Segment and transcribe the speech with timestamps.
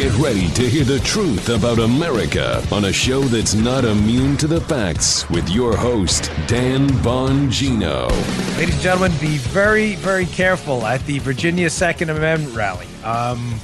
[0.00, 4.46] Get ready to hear the truth about America on a show that's not immune to
[4.46, 8.08] the facts with your host, Dan Bongino.
[8.56, 12.86] Ladies and gentlemen, be very, very careful at the Virginia Second Amendment rally.
[13.04, 13.60] Um,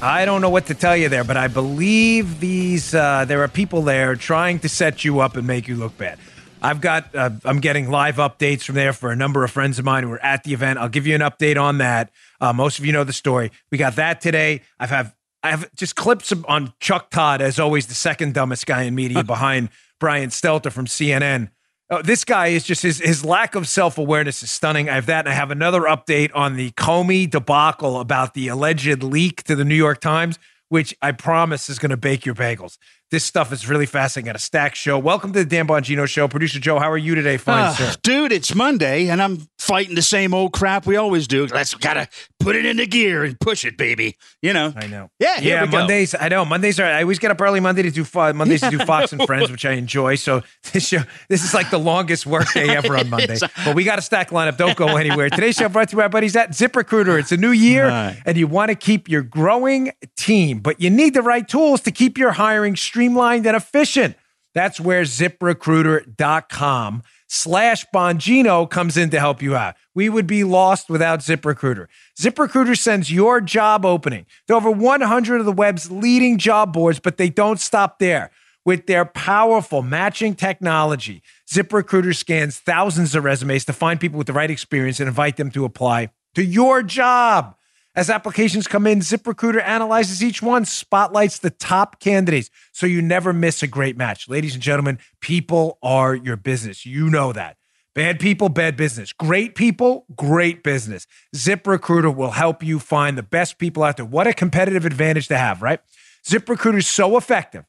[0.00, 3.48] I don't know what to tell you there, but I believe these uh, there are
[3.48, 6.18] people there trying to set you up and make you look bad.
[6.62, 9.84] I've got uh, I'm getting live updates from there for a number of friends of
[9.84, 10.78] mine who were at the event.
[10.78, 12.10] I'll give you an update on that.
[12.40, 13.52] Uh, most of you know the story.
[13.70, 14.62] We got that today.
[14.78, 18.82] I've have I have just clips on Chuck Todd, as always, the second dumbest guy
[18.82, 21.50] in media behind Brian Stelter from CNN.
[21.92, 24.88] Oh, uh, this guy is just his his lack of self awareness is stunning.
[24.88, 29.02] I have that, and I have another update on the Comey debacle about the alleged
[29.02, 32.78] leak to the New York Times, which I promise is going to bake your bagels.
[33.10, 34.26] This stuff is really fascinating.
[34.26, 34.96] Got a stack show.
[34.96, 36.28] Welcome to the Dan Bongino Show.
[36.28, 37.94] Producer Joe, how are you today, fine uh, sir?
[38.04, 41.44] Dude, it's Monday, and I'm fighting the same old crap we always do.
[41.46, 44.16] Let's gotta put it into gear and push it, baby.
[44.42, 44.72] You know.
[44.76, 45.10] I know.
[45.18, 45.64] Yeah, yeah.
[45.64, 46.44] Mondays, I know.
[46.44, 46.84] Mondays are.
[46.84, 49.64] I always get up early Monday to do Mondays to do Fox and Friends, which
[49.64, 50.14] I enjoy.
[50.14, 53.38] So this show, this is like the longest workday ever on Monday.
[53.64, 54.56] but we got a stack lineup.
[54.56, 55.28] Don't go anywhere.
[55.30, 57.18] Today's show brought to you by buddies at ZipRecruiter.
[57.18, 58.22] It's a new year, right.
[58.24, 61.90] and you want to keep your growing team, but you need the right tools to
[61.90, 64.14] keep your hiring streamlined and efficient.
[64.52, 69.76] That's where ziprecruiter.com slash Bongino comes in to help you out.
[69.94, 71.86] We would be lost without ZipRecruiter.
[72.20, 77.16] ZipRecruiter sends your job opening to over 100 of the web's leading job boards, but
[77.16, 78.30] they don't stop there.
[78.66, 84.34] With their powerful matching technology, ZipRecruiter scans thousands of resumes to find people with the
[84.34, 87.56] right experience and invite them to apply to your job.
[88.00, 93.34] As applications come in, ZipRecruiter analyzes each one, spotlights the top candidates, so you never
[93.34, 94.26] miss a great match.
[94.26, 96.86] Ladies and gentlemen, people are your business.
[96.86, 97.58] You know that.
[97.94, 99.12] Bad people, bad business.
[99.12, 101.06] Great people, great business.
[101.36, 104.06] ZipRecruiter will help you find the best people out there.
[104.06, 105.80] What a competitive advantage to have, right?
[106.26, 107.66] ZipRecruiter is so effective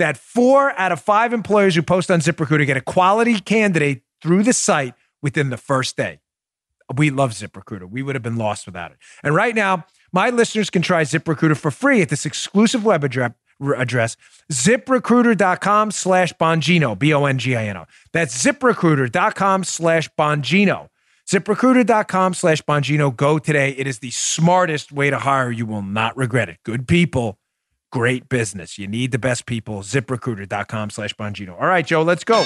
[0.00, 4.42] that four out of five employers who post on ZipRecruiter get a quality candidate through
[4.42, 6.18] the site within the first day.
[6.94, 7.88] We love ZipRecruiter.
[7.90, 8.98] We would have been lost without it.
[9.22, 14.16] And right now, my listeners can try ZipRecruiter for free at this exclusive web address,
[14.52, 17.86] ziprecruiter.com slash Bongino, B O N G I N O.
[18.12, 20.88] That's ziprecruiter.com slash Bongino.
[21.28, 23.14] ZipRecruiter.com slash Bongino.
[23.14, 23.70] Go today.
[23.70, 25.50] It is the smartest way to hire.
[25.50, 26.58] You will not regret it.
[26.62, 27.38] Good people,
[27.90, 28.78] great business.
[28.78, 29.80] You need the best people.
[29.80, 31.60] ZipRecruiter.com slash Bongino.
[31.60, 32.44] All right, Joe, let's go.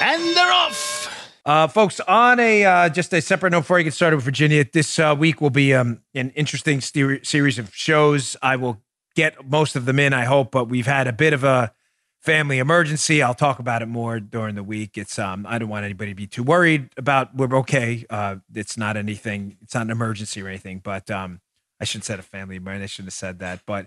[0.00, 0.99] And they're off.
[1.44, 4.64] Uh, folks, on a uh, just a separate note before I get started with Virginia,
[4.70, 8.36] this uh, week will be um, an interesting st- series of shows.
[8.42, 8.82] I will
[9.14, 11.72] get most of them in, I hope, but we've had a bit of a
[12.20, 13.22] family emergency.
[13.22, 14.98] I'll talk about it more during the week.
[14.98, 17.34] It's um, I don't want anybody to be too worried about.
[17.34, 18.04] We're okay.
[18.10, 19.56] Uh, it's not anything.
[19.62, 20.80] It's not an emergency or anything.
[20.84, 21.40] But um,
[21.80, 22.84] I shouldn't said a family emergency.
[22.84, 23.62] I shouldn't have said that.
[23.64, 23.86] But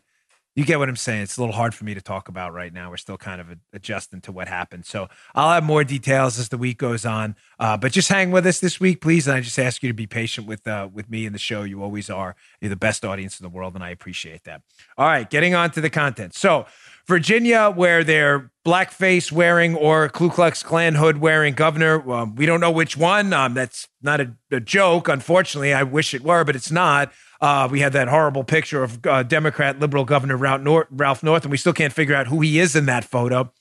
[0.56, 1.24] you get what I'm saying.
[1.24, 2.90] It's a little hard for me to talk about right now.
[2.90, 4.86] We're still kind of adjusting to what happened.
[4.86, 7.36] So I'll have more details as the week goes on.
[7.60, 9.28] Uh, but just hang with us this week, please.
[9.28, 11.64] And I just ask you to be patient with uh, with me and the show.
[11.64, 12.36] You always are.
[12.62, 14.62] You're the best audience in the world, and I appreciate that.
[14.98, 16.36] All right, getting on to the content.
[16.36, 16.68] So
[17.08, 22.10] Virginia, where they're blackface wearing or Ku Klux Klan hood wearing governor.
[22.12, 23.34] Um, we don't know which one.
[23.34, 25.10] Um, that's not a, a joke.
[25.10, 27.12] Unfortunately, I wish it were, but it's not.
[27.42, 31.48] Uh, we had that horrible picture of uh, Democrat liberal Governor Ralph Northam, Ralph Northam,
[31.48, 33.52] and we still can't figure out who he is in that photo.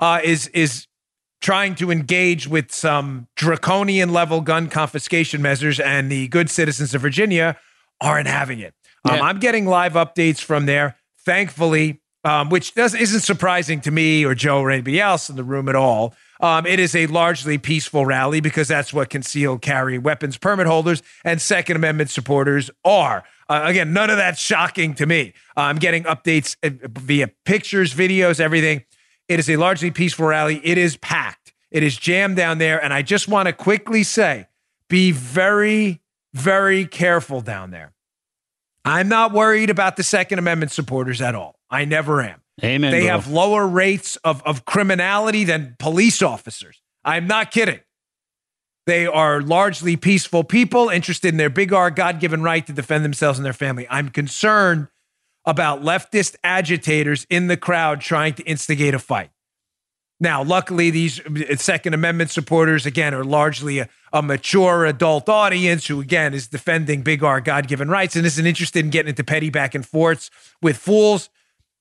[0.00, 0.86] Uh, is is
[1.40, 7.02] trying to engage with some draconian level gun confiscation measures, and the good citizens of
[7.02, 7.56] Virginia
[8.00, 8.74] aren't having it.
[9.04, 9.22] Um, yeah.
[9.22, 10.96] I'm getting live updates from there.
[11.24, 15.44] Thankfully, um, which does isn't surprising to me or Joe or anybody else in the
[15.44, 16.14] room at all.
[16.40, 21.02] Um, it is a largely peaceful rally because that's what concealed carry weapons permit holders
[21.24, 23.24] and Second Amendment supporters are.
[23.48, 25.32] Uh, again, none of that's shocking to me.
[25.56, 28.84] Uh, I'm getting updates uh, via pictures, videos, everything.
[29.26, 30.60] It is a largely peaceful rally.
[30.62, 31.54] It is packed.
[31.70, 32.82] It is jammed down there.
[32.82, 34.48] And I just want to quickly say
[34.88, 36.02] be very,
[36.34, 37.94] very careful down there.
[38.84, 41.57] I'm not worried about the Second Amendment supporters at all.
[41.70, 42.40] I never am.
[42.62, 42.90] Amen.
[42.90, 43.10] They bro.
[43.10, 46.80] have lower rates of, of criminality than police officers.
[47.04, 47.80] I'm not kidding.
[48.86, 53.04] They are largely peaceful people interested in their big R God given right to defend
[53.04, 53.86] themselves and their family.
[53.90, 54.88] I'm concerned
[55.44, 59.30] about leftist agitators in the crowd trying to instigate a fight.
[60.20, 65.86] Now, luckily, these uh, Second Amendment supporters, again, are largely a, a mature adult audience
[65.86, 69.22] who, again, is defending big R God given rights and isn't interested in getting into
[69.22, 70.30] petty back and forths
[70.60, 71.30] with fools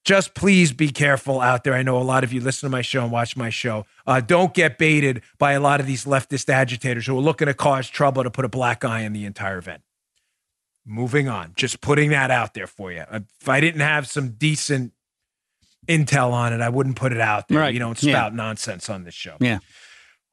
[0.07, 1.74] just please be careful out there.
[1.74, 3.86] I know a lot of you listen to my show and watch my show.
[4.07, 7.54] Uh, don't get baited by a lot of these leftist agitators who are looking to
[7.54, 9.81] cause trouble to put a black eye on the entire event.
[10.86, 11.51] Moving on.
[11.57, 13.04] Just putting that out there for you.
[13.12, 14.94] If I didn't have some decent
[15.89, 17.59] intel on it, I wouldn't put it out there.
[17.59, 17.74] Right.
[17.74, 18.13] You don't Yeah.
[18.13, 19.36] spout nonsense on this show.
[19.42, 19.59] Yeah.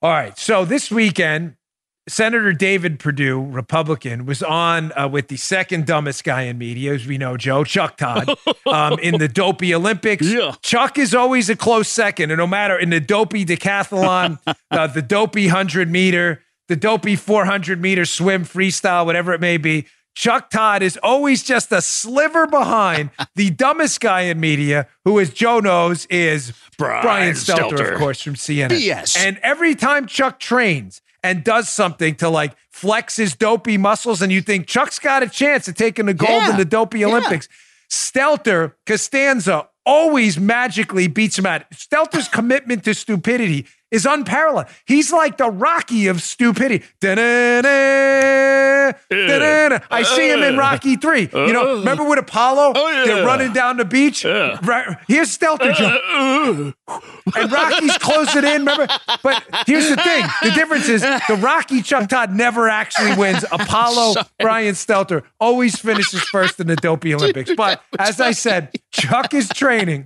[0.01, 0.39] All right.
[0.39, 1.57] So this weekend,
[2.07, 7.07] Senator David Perdue, Republican, was on uh, with the second dumbest guy in media, as
[7.07, 8.29] we know, Joe, Chuck Todd,
[8.67, 10.27] um, in the dopey Olympics.
[10.27, 10.55] Yeah.
[10.61, 12.31] Chuck is always a close second.
[12.31, 14.39] And no matter in the dopey decathlon,
[14.71, 19.87] uh, the dopey 100 meter, the dopey 400 meter swim, freestyle, whatever it may be,
[20.15, 25.31] Chuck Todd is always just a sliver behind the dumbest guy in media, who, as
[25.31, 27.93] Joe knows, is Brian Brian Stelter, Stelter.
[27.95, 28.81] of course, from CNN.
[28.81, 29.17] Yes.
[29.17, 34.31] And every time Chuck trains and does something to like flex his dopey muscles, and
[34.31, 36.51] you think Chuck's got a chance of taking the gold Yeah.
[36.51, 37.07] in the dopey Yeah.
[37.07, 37.49] Olympics,
[37.91, 41.63] Stelter, Costanza always magically beats him out.
[41.73, 44.67] Stelter's commitment to stupidity is unparalleled.
[44.87, 46.85] He's like the Rocky of stupidity.
[47.01, 49.79] Da-da-da, da-da-da.
[49.89, 51.21] I see him in Rocky 3.
[51.21, 51.79] You know, uh-huh.
[51.79, 52.73] remember with Apollo?
[52.75, 53.05] Oh, yeah.
[53.05, 54.25] They're running down the beach.
[54.25, 54.59] Yeah.
[54.65, 55.73] Right, here's Stelter.
[55.75, 57.01] Joe uh-huh.
[57.37, 58.65] and Rocky's closing in.
[58.65, 58.89] Remember,
[59.23, 63.45] but here's the thing: the difference is the Rocky Chuck Todd never actually wins.
[63.53, 67.53] Apollo Brian Stelter always finishes first in the Dopey Olympics.
[67.65, 70.05] But as I said, Chuck is training,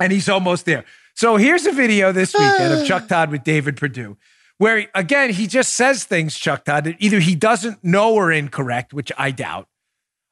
[0.00, 0.84] and he's almost there.
[1.14, 4.16] So here's a video this weekend of Chuck Todd with David Perdue.
[4.58, 8.92] Where again, he just says things, Chuck Todd, that either he doesn't know are incorrect,
[8.94, 9.68] which I doubt,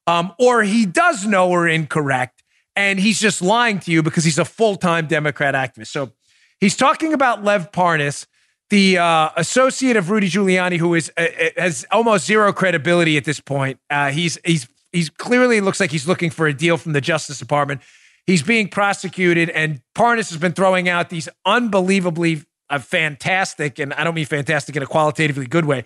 [0.07, 2.43] um, or he does know are incorrect,
[2.77, 5.89] and he's just lying to you because he's a full time Democrat activist.
[5.89, 6.13] So
[6.61, 8.27] he's talking about Lev Parnas,
[8.71, 13.25] the uh, associate of Rudy Giuliani, who is uh, uh, has almost zero credibility at
[13.25, 13.81] this point.
[13.91, 17.41] Uh, he's he's he's clearly looks like he's looking for a deal from the Justice
[17.41, 17.81] Department.
[18.27, 24.05] He's being prosecuted, and Parnas has been throwing out these unbelievably uh, fantastic, and I
[24.05, 25.85] don't mean fantastic in a qualitatively good way,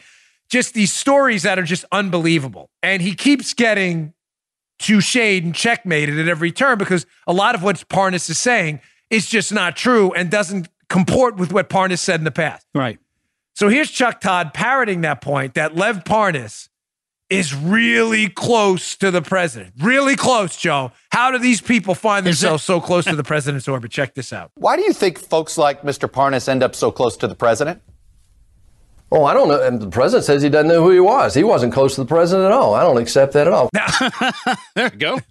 [0.49, 2.71] just these stories that are just unbelievable.
[2.83, 4.13] And he keeps getting
[4.81, 8.81] to shade and checkmated at every turn because a lot of what Parnas is saying
[9.11, 12.67] is just not true and doesn't comport with what Parnas said in the past.
[12.75, 12.99] Right.
[13.55, 16.69] So here's Chuck Todd parroting that point that Lev Parnas
[17.29, 19.75] is really close to the president.
[19.81, 20.93] Really close, Joe.
[21.11, 23.91] How do these people find themselves so close to the president's orbit?
[23.91, 24.53] Check this out.
[24.55, 26.09] Why do you think folks like Mr.
[26.09, 27.83] Parnas end up so close to the president?
[29.11, 29.63] Oh, I don't know.
[29.63, 31.35] And the president says he doesn't know who he was.
[31.35, 32.75] He wasn't close to the president at all.
[32.75, 33.71] I don't accept that at all.
[33.73, 33.87] Now,
[34.75, 35.21] There we go.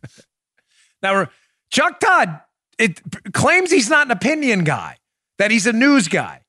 [1.03, 1.27] Now,
[1.69, 2.39] Chuck Todd
[2.77, 3.01] it
[3.33, 4.97] claims he's not an opinion guy,
[5.37, 6.41] that he's a news guy.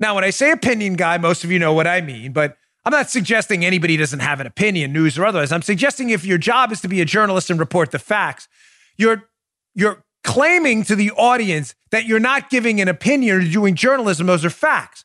[0.00, 2.90] Now, when I say opinion guy, most of you know what I mean, but I'm
[2.90, 5.52] not suggesting anybody doesn't have an opinion, news or otherwise.
[5.52, 8.48] I'm suggesting if your job is to be a journalist and report the facts,
[8.96, 9.28] you're
[9.74, 14.26] you're claiming to the audience that you're not giving an opinion or doing journalism.
[14.26, 15.04] Those are facts.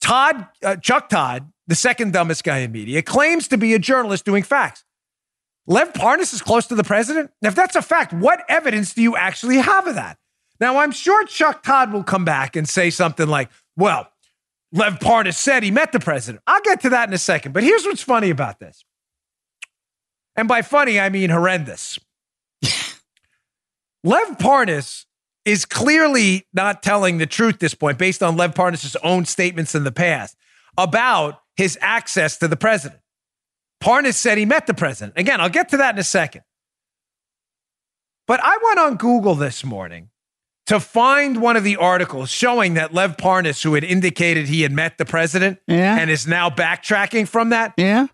[0.00, 4.24] Todd, uh, Chuck Todd, the second dumbest guy in media, claims to be a journalist
[4.24, 4.84] doing facts.
[5.66, 7.30] Lev Parnas is close to the president?
[7.40, 10.18] Now, if that's a fact, what evidence do you actually have of that?
[10.58, 14.08] Now, I'm sure Chuck Todd will come back and say something like, well,
[14.72, 16.42] Lev Parnas said he met the president.
[16.46, 17.52] I'll get to that in a second.
[17.52, 18.84] But here's what's funny about this.
[20.34, 21.98] And by funny, I mean horrendous.
[24.04, 25.04] Lev Parnas
[25.44, 29.84] is clearly not telling the truth this point based on Lev Parnas' own statements in
[29.84, 30.36] the past
[30.78, 33.00] about his access to the president.
[33.82, 35.18] Parnas said he met the president.
[35.18, 36.42] Again, I'll get to that in a second.
[38.26, 40.08] But I went on Google this morning
[40.72, 44.72] to find one of the articles showing that Lev Parnas, who had indicated he had
[44.72, 45.98] met the president Yeah.
[45.98, 48.06] and is now backtracking from that, Yeah.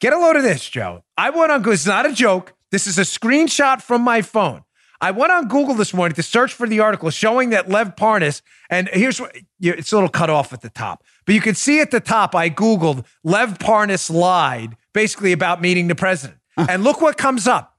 [0.00, 1.02] Get a load of this, Joe.
[1.16, 1.72] I went on Google.
[1.72, 2.52] It's not a joke.
[2.70, 4.62] This is a screenshot from my phone.
[5.00, 8.40] I went on Google this morning to search for the article showing that Lev Parnas,
[8.70, 11.80] and here's what it's a little cut off at the top, but you can see
[11.80, 16.38] at the top, I Googled Lev Parnas lied basically about meeting the president.
[16.56, 17.75] And look what comes up.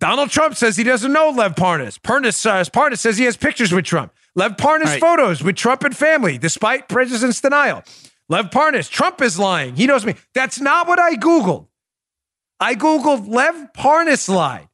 [0.00, 1.98] Donald Trump says he doesn't know Lev Parnas.
[2.00, 4.12] Parnas, uh, Parnas says he has pictures with Trump.
[4.34, 5.00] Lev Parnas Right.
[5.00, 7.82] photos with Trump and family, despite president's denial.
[8.28, 9.76] Lev Parnas, Trump is lying.
[9.76, 10.14] He knows me.
[10.34, 11.66] That's not what I Googled.
[12.58, 14.68] I Googled Lev Parnas lied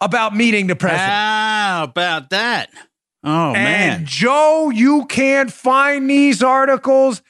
[0.00, 1.08] about meeting the president.
[1.10, 2.70] How about that?
[3.24, 4.06] Oh, and man.
[4.06, 7.22] Joe, you can't find these articles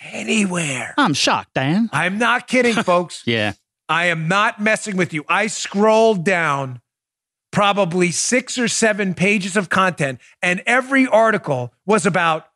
[0.00, 0.94] anywhere.
[0.98, 1.88] I'm shocked, Dan.
[1.92, 3.22] I'm not kidding, folks.
[3.26, 3.52] Yeah.
[3.88, 5.24] I am not messing with you.
[5.28, 6.80] I scrolled down
[7.50, 12.46] probably six or seven pages of content, and every article was about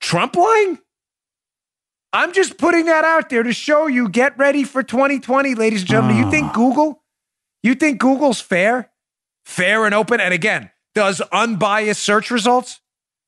[0.00, 0.78] Trump lying.
[2.12, 5.88] I'm just putting that out there to show you get ready for 2020, ladies and
[5.88, 6.16] gentlemen.
[6.16, 6.52] You think ah.
[6.54, 7.02] Google,
[7.62, 8.90] you think Google's fair,
[9.44, 10.18] fair and open?
[10.18, 12.80] And again, does unbiased search results?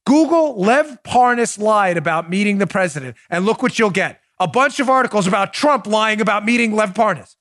[0.05, 4.81] Google Lev Parnas lied about meeting the president, and look what you'll get a bunch
[4.81, 7.37] of articles about Trump lying about meeting Lev Parnas.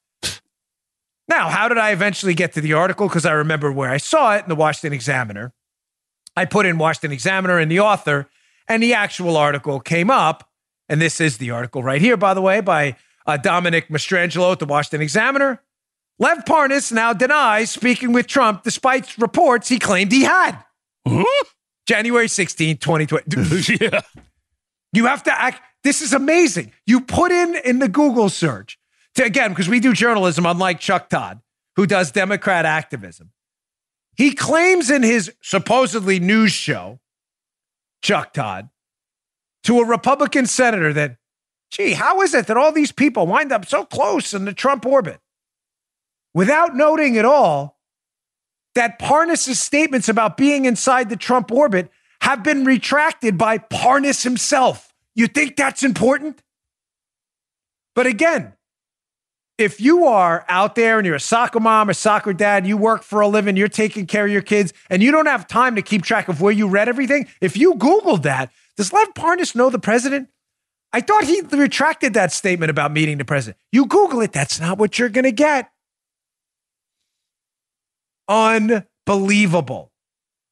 [1.31, 3.07] Now, how did I eventually get to the article?
[3.07, 5.53] Because I remember where I saw it in the Washington Examiner.
[6.35, 8.27] I put in Washington Examiner and the author,
[8.67, 10.49] and the actual article came up.
[10.89, 14.59] And this is the article right here, by the way, by uh, Dominic Mastrangelo at
[14.59, 15.61] the Washington Examiner.
[16.19, 20.57] Lev Parnas now denies speaking with Trump despite reports he claimed he had.
[21.87, 23.77] January 16, 2020.
[23.81, 24.01] yeah.
[24.91, 25.61] You have to act.
[25.85, 26.73] This is amazing.
[26.85, 28.77] You put in in the Google search
[29.15, 31.41] to again because we do journalism, unlike Chuck Todd,
[31.75, 33.31] who does Democrat activism.
[34.15, 36.99] He claims in his supposedly news show,
[38.01, 38.69] Chuck Todd,
[39.63, 41.17] to a Republican senator that,
[41.71, 44.85] gee, how is it that all these people wind up so close in the Trump
[44.85, 45.19] orbit?
[46.33, 47.79] Without noting at all
[48.75, 51.89] that Parnas's statements about being inside the Trump orbit
[52.21, 54.93] have been retracted by Parnas himself.
[55.15, 56.41] You think that's important?
[57.95, 58.53] But again,
[59.61, 63.03] if you are out there and you're a soccer mom or soccer dad, you work
[63.03, 65.81] for a living, you're taking care of your kids, and you don't have time to
[65.81, 69.69] keep track of where you read everything, if you Googled that, does Lev Parnas know
[69.69, 70.27] the president?
[70.91, 73.57] I thought he retracted that statement about meeting the president.
[73.71, 75.69] You Google it, that's not what you're going to get.
[78.27, 79.91] Unbelievable.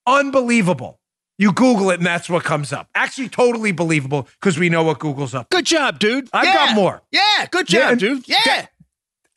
[0.06, 1.00] Unbelievable.
[1.38, 2.90] You Google it and that's what comes up.
[2.96, 5.50] Actually, totally believable because we know what Google's up.
[5.50, 6.30] Good job, dude.
[6.34, 6.54] I've Yeah.
[6.54, 7.02] got more.
[7.12, 8.28] Yeah, good job, and- dude.
[8.28, 8.38] Yeah.
[8.46, 8.66] Yeah.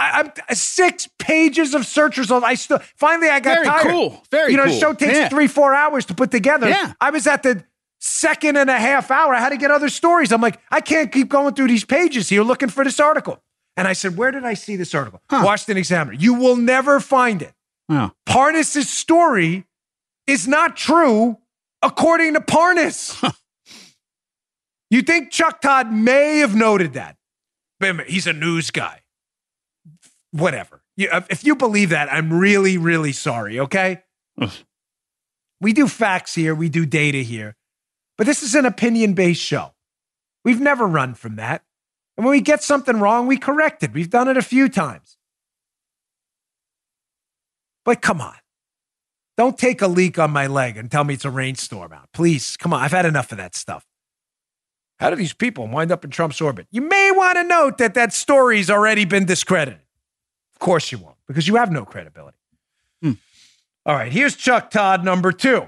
[0.02, 2.44] I, I'm uh, six pages of search results.
[2.44, 3.90] I still finally I got Very tired.
[3.90, 4.22] cool.
[4.30, 4.50] Very cool.
[4.50, 4.72] You know, cool.
[4.72, 5.28] the show takes Yeah.
[5.28, 6.68] three, four hours to put together.
[6.68, 6.92] Yeah.
[7.00, 7.64] I was at the
[8.00, 9.34] second and a half hour.
[9.34, 10.32] I had to get other stories.
[10.32, 13.40] I'm like, I can't keep going through these pages here looking for this article.
[13.76, 15.20] And I said, Where did I see this article?
[15.30, 16.14] Washington Examiner.
[16.18, 17.52] You will never find it.
[17.88, 18.10] Oh.
[18.28, 19.64] Parnas' story
[20.26, 21.38] is not true
[21.80, 23.34] according to Parnas.
[24.90, 27.16] you think Chuck Todd may have noted that?
[28.06, 29.01] He's a news guy.
[30.32, 30.82] Whatever.
[30.96, 34.02] You, if you believe that, I'm really, really sorry, okay?
[35.60, 37.56] we do facts here, we do data here,
[38.18, 39.72] but this is an opinion based show.
[40.44, 41.62] We've never run from that.
[42.16, 43.92] And when we get something wrong, we correct it.
[43.92, 45.16] We've done it a few times.
[47.84, 48.34] But come on.
[49.36, 52.08] Don't take a leak on my leg and tell me it's a rainstorm out.
[52.12, 52.82] Please, come on.
[52.82, 53.84] I've had enough of that stuff.
[55.00, 56.66] How do these people wind up in Trump's orbit?
[56.70, 59.80] You may want to note that that story's already been discredited.
[60.62, 62.38] Of course you won't, because you have no credibility.
[63.02, 63.12] Hmm.
[63.84, 65.66] All right, here's Chuck Todd number two.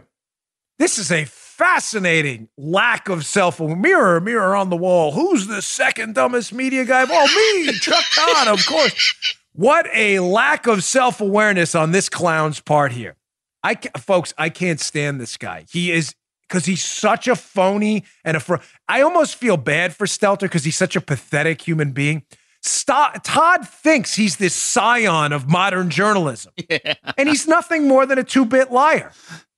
[0.78, 5.10] This is a fascinating lack of self mirror, mirror on the wall.
[5.10, 7.06] Who's the second dumbest media guy?
[7.10, 9.36] Oh, me, Chuck Todd, of course.
[9.52, 13.16] What a lack of self awareness on this clown's part here.
[13.64, 15.64] I, folks, I can't stand this guy.
[15.72, 16.14] He is
[16.48, 18.40] because he's such a phony and a.
[18.40, 22.22] Fr- I almost feel bad for Stelter because he's such a pathetic human being.
[22.64, 26.52] Todd thinks he's this scion of modern journalism,
[27.18, 29.12] and he's nothing more than a two-bit liar.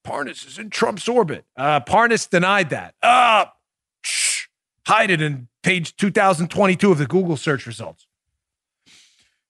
[0.05, 1.45] Parnas is in Trump's orbit.
[1.57, 2.95] Uh, Parnas denied that.
[3.03, 3.47] Uh,
[4.03, 4.47] shh,
[4.87, 8.07] hide it in page 2022 of the Google search results.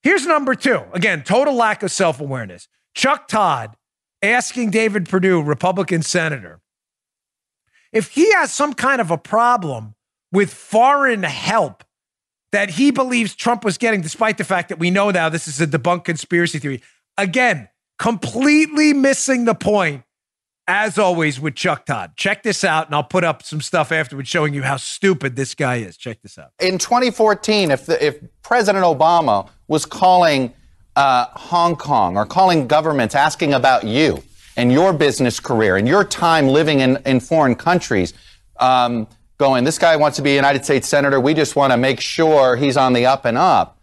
[0.03, 0.83] Here's number two.
[0.93, 2.69] Again, total lack of self awareness.
[2.95, 3.77] Chuck Todd
[4.23, 6.61] asking David Perdue, Republican senator,
[7.93, 9.95] if he has some kind of a problem
[10.33, 11.85] with foreign help
[12.57, 15.61] that he believes Trump was getting, despite the fact that we know now this is
[15.61, 16.83] a debunked conspiracy theory.
[17.19, 20.05] Again, completely missing the point,
[20.67, 22.13] as always, with Chuck Todd.
[22.17, 25.55] Check this out, and I'll put up some stuff afterwards showing you how stupid this
[25.55, 25.99] guy is.
[25.99, 26.53] Check this out.
[26.59, 30.51] In 2014, if, the, if President Obama was calling
[30.97, 34.23] uh, Hong Kong or calling governments asking about you
[34.57, 38.15] and your business career and your time living in, in foreign countries,
[38.61, 39.07] um,
[39.39, 42.01] going, this guy wants to be a United States Senator, we just want to make
[42.01, 43.79] sure he's on the up and up,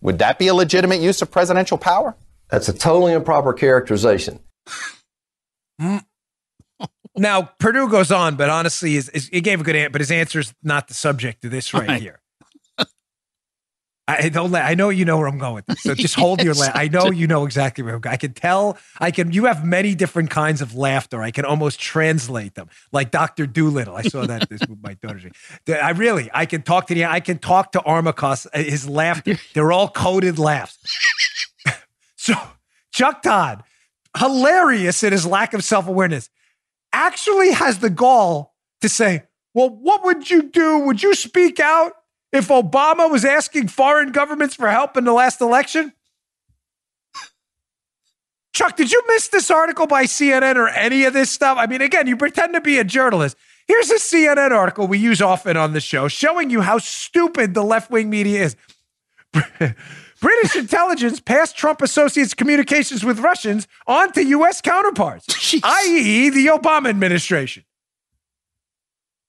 [0.00, 2.14] would that be a legitimate use of presidential power?
[2.50, 4.40] That's a totally improper characterization.
[7.18, 10.10] Now, Perdue goes on, but honestly, is, is, he gave a good answer, but his
[10.10, 12.02] answer is not the subject of this right, Right.
[12.02, 12.20] here.
[14.08, 14.52] I don't.
[14.52, 16.70] la- I know you know where I'm going with this, so just hold your laugh.
[16.76, 18.12] I know you know exactly where I'm going.
[18.14, 18.78] I can tell.
[19.00, 19.32] I can.
[19.32, 21.22] You have many different kinds of laughter.
[21.22, 23.96] I can almost translate them, like Doctor Dolittle.
[23.96, 25.30] I saw that this with my daughter.
[25.68, 26.30] I really.
[26.32, 27.04] I can talk to the.
[27.04, 28.46] I can talk to Armacos.
[28.54, 29.38] uh, His laughter.
[29.54, 30.78] They're all coded laughs.
[32.16, 32.34] so
[32.92, 33.64] Chuck Todd,
[34.16, 36.30] hilarious in his lack of self awareness,
[36.92, 40.78] actually has the gall to say, "Well, what would you do?
[40.78, 41.94] Would you speak out?"
[42.36, 45.92] If Obama was asking foreign governments for help in the last election?
[48.52, 51.58] Chuck, did you miss this article by CNN or any of this stuff?
[51.58, 53.36] I mean, again, you pretend to be a journalist.
[53.66, 57.62] Here's a CNN article we use often on the show showing you how stupid the
[57.62, 58.56] left wing media is.
[60.20, 64.62] British intelligence passed Trump associates' communications with Russians on to U.S.
[64.62, 65.26] counterparts,
[65.62, 67.64] i.e., the Obama administration.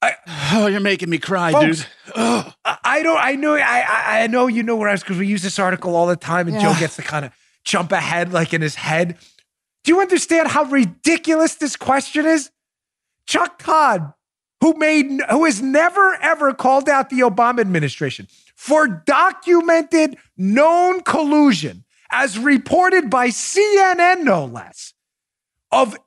[0.02, 1.88] Oh, you're making me cry, Folks, dude.
[2.16, 2.54] Ugh.
[2.64, 3.18] I I don't.
[3.20, 3.56] I know.
[3.56, 6.08] I I, I know you know where I was because we use this article all
[6.08, 7.32] the time, and Joe gets to kind of
[7.64, 9.18] jump ahead, like in his head.
[9.84, 12.52] Do you understand how ridiculous this question is?
[13.26, 14.14] Chuck Todd,
[14.62, 21.84] who made, who has never ever called out the Obama administration for documented known collusion,
[22.12, 24.94] as reported by CNN, no less,
[25.72, 25.98] of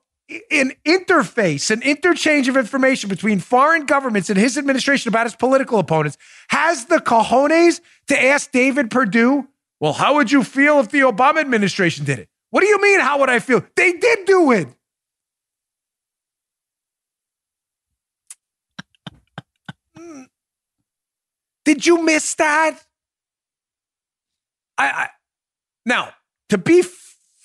[0.49, 5.79] an interface, an interchange of information between foreign governments and his administration about his political
[5.79, 6.17] opponents,
[6.49, 9.47] has the cojones to ask David Perdue,
[9.79, 12.29] well, how would you feel if the Obama administration did it?
[12.51, 13.63] What do you mean, how would I feel?
[13.75, 14.67] They did do it.
[21.63, 22.83] Did you miss that?
[24.77, 25.09] I, I
[25.85, 26.09] now
[26.49, 26.83] to be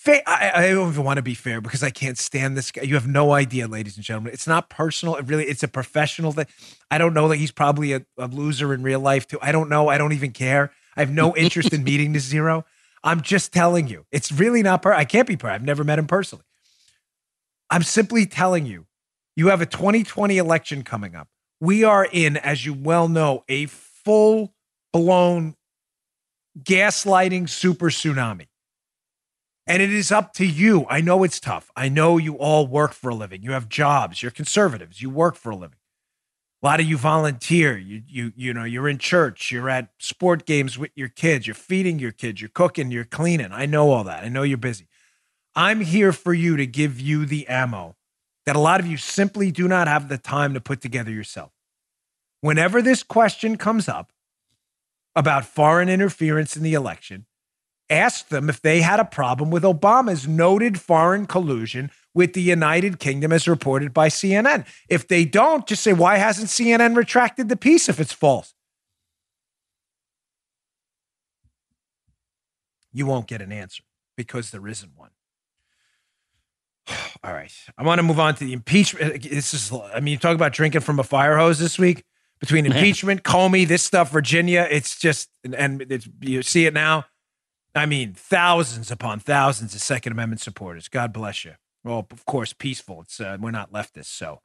[0.07, 2.83] fair, I, I don't even want to be fair because I can't stand this guy.
[2.83, 4.33] You have no idea, ladies and gentlemen.
[4.33, 5.17] It's not personal.
[5.17, 6.47] It really, it's a professional thing.
[6.91, 9.39] I don't know that he's probably a, a loser in real life too.
[9.43, 9.89] I don't know.
[9.89, 10.71] I don't even care.
[10.97, 12.65] I have no interest in meeting this zero.
[13.03, 14.83] I'm just telling you, it's really not.
[14.83, 15.37] Per- I can't be.
[15.37, 16.45] Per- I've never met him personally.
[17.69, 18.87] I'm simply telling you,
[19.35, 21.29] you have a 2020 election coming up.
[21.61, 24.55] We are in, as you well know, a full
[24.93, 25.57] blown
[26.63, 28.47] gaslighting super tsunami.
[29.67, 30.87] And it is up to you.
[30.89, 31.71] I know it's tough.
[31.75, 33.43] I know you all work for a living.
[33.43, 34.23] You have jobs.
[34.23, 35.03] You're conservatives.
[35.03, 35.79] You work for a living.
[36.63, 37.77] A lot of you volunteer.
[37.77, 41.55] You you you know, you're in church, you're at sport games with your kids, you're
[41.55, 43.53] feeding your kids, you're cooking, you're cleaning.
[43.53, 44.25] I know all that.
[44.25, 44.89] I know you're busy.
[45.55, 47.97] I'm here for you to give you the ammo
[48.47, 51.51] that a lot of you simply do not have the time to put together yourself.
[52.41, 54.13] Whenever this question comes up
[55.15, 57.27] about foreign interference in the election,
[57.91, 62.99] ask them if they had a problem with Obama's noted foreign collusion with the United
[62.99, 64.67] Kingdom as reported by CNN.
[64.89, 68.55] If they don't, just say, why hasn't CNN retracted the piece if it's false?
[72.93, 73.83] You won't get an answer
[74.17, 75.11] because there isn't one.
[77.23, 77.53] All right.
[77.77, 79.23] I want to move on to the impeachment.
[79.23, 82.05] This is, I mean, you talk about drinking from a fire hose this week
[82.41, 84.67] between impeachment, Comey, this stuff, Virginia.
[84.71, 87.05] It's just, and, and it's, you see it now.
[87.77, 90.89] I mean, thousands upon thousands of Second Amendment supporters.
[90.89, 91.53] God bless you.
[91.85, 93.03] Well, of course, peaceful.
[93.03, 94.41] It's uh, we're not leftists, so.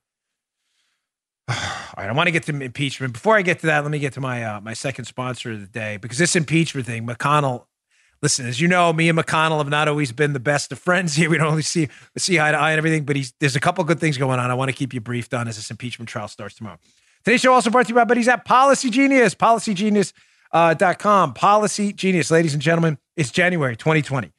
[1.47, 1.55] All
[1.97, 3.13] right, I want to get to impeachment.
[3.13, 5.61] Before I get to that, let me get to my uh, my second sponsor of
[5.61, 7.65] the day because this impeachment thing, McConnell.
[8.21, 11.15] Listen, as you know, me and McConnell have not always been the best of friends
[11.15, 11.29] here.
[11.29, 13.83] We don't always see see eye to eye and everything, but he's there's a couple
[13.85, 14.51] good things going on.
[14.51, 16.77] I want to keep you briefed on as this impeachment trial starts tomorrow.
[17.23, 20.27] Today's show also brought to you by buddies at Policy Genius, policygenius.com.
[20.53, 21.33] Uh, com.
[21.33, 24.31] Policy Genius, ladies and gentlemen, it's January 2020.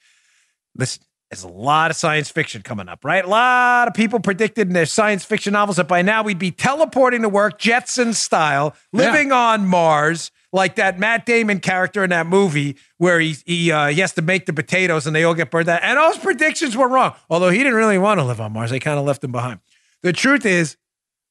[0.77, 3.25] Listen, there's a lot of science fiction coming up, right?
[3.25, 6.51] A lot of people predicted in their science fiction novels that by now we'd be
[6.51, 12.27] teleporting to work, Jetson style, living on Mars, like that Matt Damon character in that
[12.27, 15.51] movie where he he, uh, he has to make the potatoes and they all get
[15.51, 15.83] burned out.
[15.83, 18.71] And those predictions were wrong, although he didn't really want to live on Mars.
[18.71, 19.61] They kind of left him behind.
[20.03, 20.77] The truth is,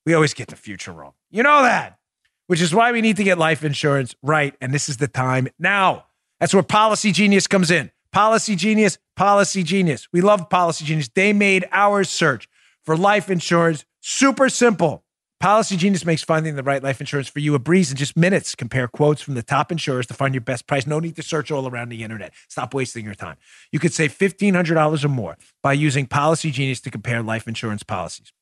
[0.05, 1.13] we always get the future wrong.
[1.29, 1.99] You know that,
[2.51, 4.53] which is why we need to get life insurance right.
[4.59, 6.07] And this is the time now.
[6.37, 7.91] That's where Policy Genius comes in.
[8.11, 10.09] Policy Genius, Policy Genius.
[10.11, 11.07] We love Policy Genius.
[11.15, 12.49] They made our search
[12.83, 15.05] for life insurance super simple.
[15.39, 18.53] Policy Genius makes finding the right life insurance for you a breeze in just minutes.
[18.53, 20.85] Compare quotes from the top insurers to find your best price.
[20.85, 22.33] No need to search all around the internet.
[22.49, 23.37] Stop wasting your time.
[23.71, 28.33] You could save $1,500 or more by using Policy Genius to compare life insurance policies.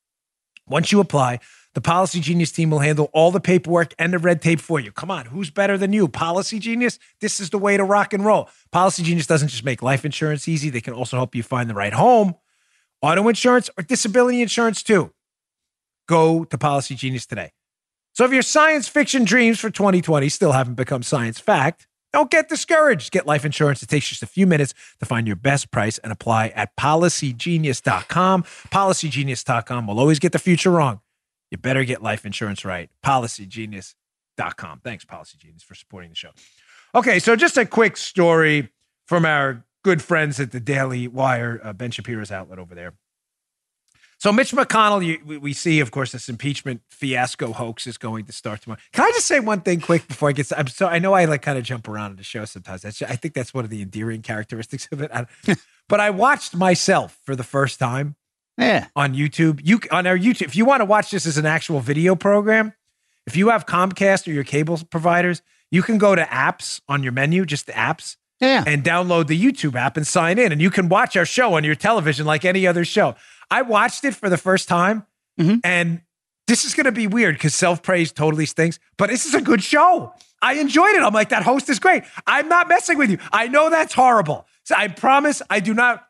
[0.67, 1.39] Once you apply,
[1.76, 4.92] the Policy Genius team will handle all the paperwork and the red tape for you.
[4.92, 6.08] Come on, who's better than you?
[6.08, 6.98] Policy Genius?
[7.22, 8.50] This is the way to rock and roll.
[8.72, 11.76] Policy Genius doesn't just make life insurance easy, they can also help you find the
[11.76, 12.36] right home,
[13.02, 15.14] auto insurance, or disability insurance too.
[16.08, 17.52] Go to Policy Genius today.
[18.14, 22.50] So if your science fiction dreams for 2020 still haven't become science fact, don't get
[22.50, 23.12] discouraged.
[23.12, 23.84] Get life insurance.
[23.84, 28.44] It takes just a few minutes to find your best price and apply at policygenius.com.
[28.44, 31.02] Policygenius.com will always get the future wrong.
[31.52, 32.90] You better get life insurance right.
[33.04, 34.82] Policygenius.com.
[34.84, 36.32] Thanks, Policy Genius, for supporting the show.
[36.96, 38.70] Okay, so just a quick story
[39.08, 42.94] from our good friends at the Daily Wire, uh, Ben Shapiro's outlet over there.
[44.20, 48.34] So Mitch McConnell, you, we, see, of course, this impeachment fiasco hoax is going to
[48.34, 48.80] start tomorrow.
[48.92, 50.52] Can I just say one thing quick before I get?
[50.58, 52.82] I'm so I know I like kind of jump around in the show sometimes.
[52.82, 55.10] That's I think that's one of the endearing characteristics of it.
[55.14, 55.26] I,
[55.88, 58.18] but I watched myself for the first time
[58.60, 58.88] Yeah.
[58.95, 59.62] on YouTube.
[59.63, 62.74] You on our YouTube, if you want to watch this as an actual video program,
[63.26, 65.41] if you have Comcast or your cable providers,
[65.72, 68.63] you can go to apps on your menu, just the apps, Yeah.
[68.67, 70.52] and download the YouTube app and sign in.
[70.52, 73.15] And you can watch our show on your television like any other show.
[73.52, 75.06] I watched it for the first time,
[75.39, 75.62] Mhm.
[75.63, 76.02] and
[76.48, 79.41] this is going to be weird because self praise totally stinks, but this is a
[79.41, 80.13] good show.
[80.41, 81.02] I enjoyed it.
[81.04, 82.04] I'm like, that host is great.
[82.26, 83.19] I'm not messing with you.
[83.32, 84.48] I know that's horrible.
[84.63, 86.08] So I promise I do not.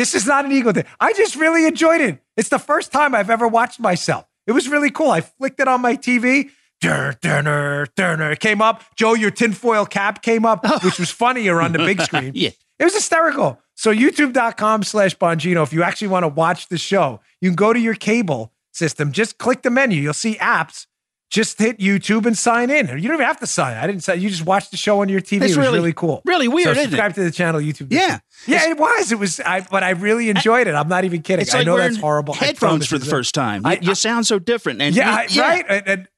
[0.00, 0.86] This is not an ego thing.
[0.98, 2.22] I just really enjoyed it.
[2.34, 4.24] It's the first time I've ever watched myself.
[4.46, 5.10] It was really cool.
[5.10, 6.48] I flicked it on my TV.
[6.80, 8.32] Dur, durner, durner.
[8.32, 8.82] It came up.
[8.96, 12.32] Joe, your tinfoil cap came up, which was funnier on the big screen.
[12.34, 12.48] Yeah.
[12.78, 13.60] It was hysterical.
[13.74, 15.62] So youtube.com slash Bongino.
[15.62, 19.12] If you actually want to watch the show, you can go to your cable system.
[19.12, 20.00] Just click the menu.
[20.00, 20.86] You'll see apps.
[21.30, 22.88] Just hit YouTube and sign in.
[22.88, 23.76] You don't even have to sign.
[23.76, 24.20] I didn't sign.
[24.20, 25.42] you just watch the show on your TV.
[25.42, 26.22] It's it was really, really- cool.
[26.24, 26.84] really weird, So isn't it?
[26.90, 27.88] subscribe to the channel YouTube.
[27.92, 28.18] Yeah.
[28.46, 29.12] Yeah, it was.
[29.12, 30.74] It was I but I really enjoyed it.
[30.74, 31.42] I'm not even kidding.
[31.42, 32.34] It's I know that's horrible.
[32.34, 33.64] Headphones for the it's- first time.
[33.64, 34.82] I- you, sound so different.
[34.82, 35.64] And Yeah, you- I- right?
[35.68, 36.08] And, and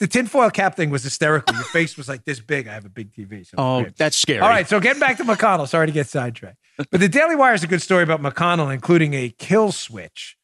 [0.00, 1.54] the tinfoil cap thing was hysterical.
[1.56, 2.68] Your face was like this big.
[2.68, 3.44] I have a big TV.
[3.46, 4.38] So Oh, that's scary.
[4.40, 5.66] All right, so getting back to McConnell.
[5.66, 6.56] Sorry to get sidetracked.
[6.90, 10.36] But the Daily Wire is a good story about McConnell, including a kill switch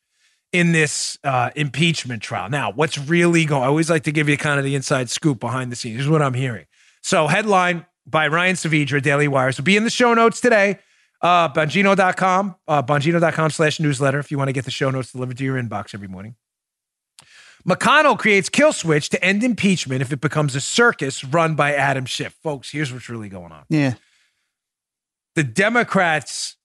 [0.54, 2.48] in this uh, impeachment trial.
[2.48, 3.64] Now, what's really going?
[3.64, 5.96] I always like to give you kind of the inside scoop behind the scenes.
[5.96, 6.66] Here's what I'm hearing.
[7.02, 9.50] So, headline by Ryan Saavedra, Daily Wire.
[9.50, 10.78] So, be in the show notes today.
[11.20, 15.38] Uh, Bongino.com, uh, Bongino.com slash newsletter if you want to get the show notes delivered
[15.38, 16.36] to your inbox every morning.
[17.68, 22.04] McConnell creates kill switch to end impeachment if it becomes a circus run by Adam
[22.04, 22.34] Schiff.
[22.42, 23.94] Folks, here's what's really going on Yeah.
[25.34, 26.56] the Democrats,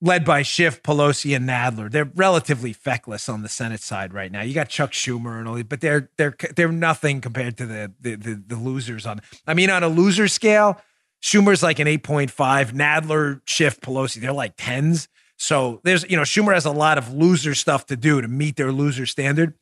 [0.00, 4.42] led by Schiff, Pelosi, and Nadler, they're relatively feckless on the Senate side right now.
[4.42, 8.16] You got Chuck Schumer and all, but they're they're they're nothing compared to the the
[8.16, 9.20] the, the losers on.
[9.46, 10.80] I mean, on a loser scale,
[11.22, 12.72] Schumer's like an eight point five.
[12.72, 15.08] Nadler, Schiff, Pelosi, they're like tens.
[15.38, 18.56] So there's you know Schumer has a lot of loser stuff to do to meet
[18.56, 19.54] their loser standard.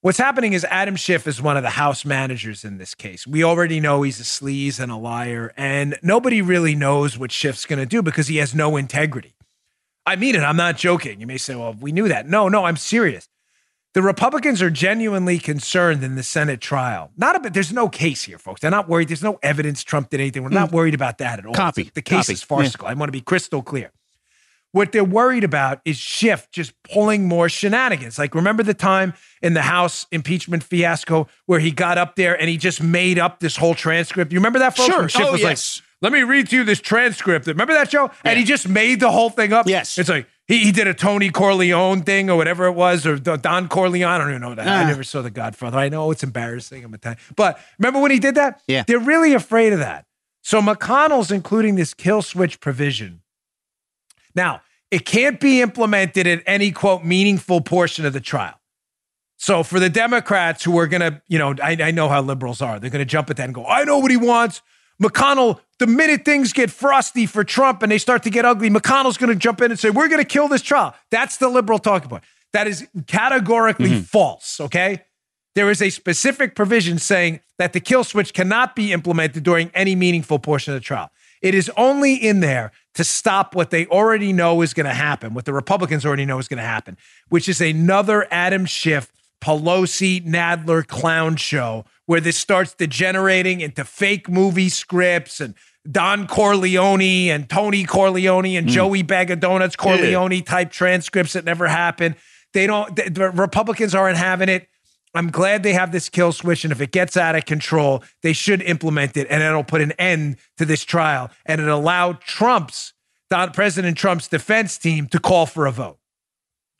[0.00, 3.24] What's happening is Adam Schiff is one of the House managers in this case.
[3.24, 7.66] We already know he's a sleaze and a liar, and nobody really knows what Schiff's
[7.66, 9.34] going to do because he has no integrity.
[10.06, 10.40] I mean it.
[10.40, 11.20] I'm not joking.
[11.20, 12.28] You may say, well, we knew that.
[12.28, 13.28] No, no, I'm serious.
[13.94, 17.10] The Republicans are genuinely concerned in the Senate trial.
[17.16, 17.52] Not a bit.
[17.52, 18.62] there's no case here, folks.
[18.62, 19.08] They're not worried.
[19.08, 20.42] There's no evidence Trump did anything.
[20.42, 20.72] We're not mm.
[20.72, 21.52] worried about that at all.
[21.52, 21.90] Copy.
[21.92, 22.32] The case Copy.
[22.32, 22.88] is farcical.
[22.88, 23.92] I want to be crystal clear.
[24.72, 28.18] What they're worried about is Schiff just pulling more shenanigans.
[28.18, 29.12] Like, remember the time
[29.42, 33.40] in the House impeachment fiasco where he got up there and he just made up
[33.40, 34.32] this whole transcript?
[34.32, 34.90] You remember that, folks?
[34.90, 35.08] Sure.
[35.10, 35.82] Schiff Oh, was yes.
[35.82, 37.46] like, let me read to you this transcript.
[37.46, 38.10] Remember that show?
[38.24, 39.66] And he just made the whole thing up.
[39.66, 39.96] Yes.
[39.96, 43.68] It's like he, he did a Tony Corleone thing or whatever it was, or Don
[43.68, 44.10] Corleone.
[44.10, 44.66] I don't even know that.
[44.68, 44.86] I Ah.
[44.86, 45.78] never saw The Godfather.
[45.78, 46.84] I know it's embarrassing.
[46.84, 47.18] I'm Italian.
[47.36, 48.60] But remember when he did that?
[48.66, 48.84] Yeah.
[48.86, 50.04] They're really afraid of that.
[50.42, 53.22] So McConnell's including this kill switch provision.
[54.34, 58.60] Now, it can't be implemented at any quote meaningful portion of the trial.
[59.36, 62.60] So for the Democrats who are going to, you know, I, I know how liberals
[62.62, 62.78] are.
[62.78, 64.62] They're going to jump at that and go, I know what he wants.
[65.02, 69.16] McConnell, the minute things get frosty for Trump and they start to get ugly, McConnell's
[69.16, 70.94] going to jump in and say, we're going to kill this trial.
[71.10, 72.24] That's the liberal talking point.
[72.52, 74.00] That is categorically mm-hmm.
[74.02, 74.60] false.
[74.60, 75.02] Okay.
[75.54, 79.94] There is a specific provision saying that the kill switch cannot be implemented during any
[79.94, 81.10] meaningful portion of the trial.
[81.42, 85.34] It is only in there to stop what they already know is going to happen,
[85.34, 86.96] what the Republicans already know is going to happen,
[87.28, 89.10] which is another Adam Schiff,
[89.42, 95.54] Pelosi, Nadler clown show where this starts degenerating into fake movie scripts and
[95.90, 98.72] Don Corleone and Tony Corleone and hmm.
[98.72, 102.14] Joey Bag of Donuts Corleone type transcripts that never happened.
[102.54, 104.68] They don't, the, the Republicans aren't having it.
[105.14, 106.64] I'm glad they have this kill switch.
[106.64, 109.26] And if it gets out of control, they should implement it.
[109.28, 111.30] And it'll put an end to this trial.
[111.44, 112.94] And it allow Trump's,
[113.28, 115.98] Don, President Trump's defense team to call for a vote.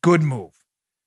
[0.03, 0.62] Good move.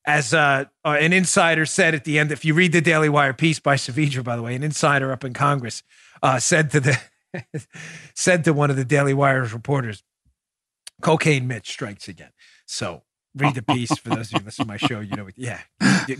[0.07, 3.33] As uh, uh, an insider said at the end, if you read the Daily Wire
[3.33, 5.81] piece by Saavedra, by the way, an insider up in Congress
[6.21, 6.99] uh, said to the
[8.15, 10.03] said to one of the Daily Wire's reporters,
[11.01, 12.31] "Cocaine Mitch strikes again."
[12.67, 13.03] So
[13.35, 14.99] read the piece for those of you who listen to my show.
[14.99, 15.61] You know, yeah,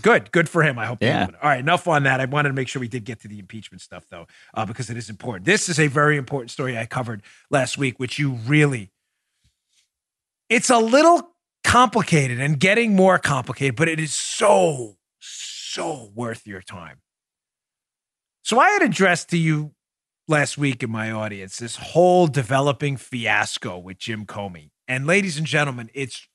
[0.02, 0.78] good, good for him.
[0.78, 0.98] I hope.
[1.00, 1.28] Yeah.
[1.42, 2.20] All right, enough on that.
[2.20, 4.90] I wanted to make sure we did get to the impeachment stuff though, uh, because
[4.90, 5.46] it is important.
[5.46, 8.90] This is a very important story I covered last week, which you really.
[10.48, 11.35] It's a little
[11.66, 16.98] complicated and getting more complicated, but it is so, so worth your time.
[18.42, 19.72] So I had addressed to you
[20.28, 24.70] last week in my audience this whole developing fiasco with Jim Comey.
[24.86, 26.28] And ladies and gentlemen, it's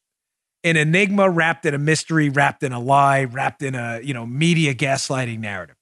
[0.65, 4.25] an enigma wrapped in a mystery, wrapped in a lie, wrapped in a, you know,
[4.25, 5.77] media gaslighting narrative.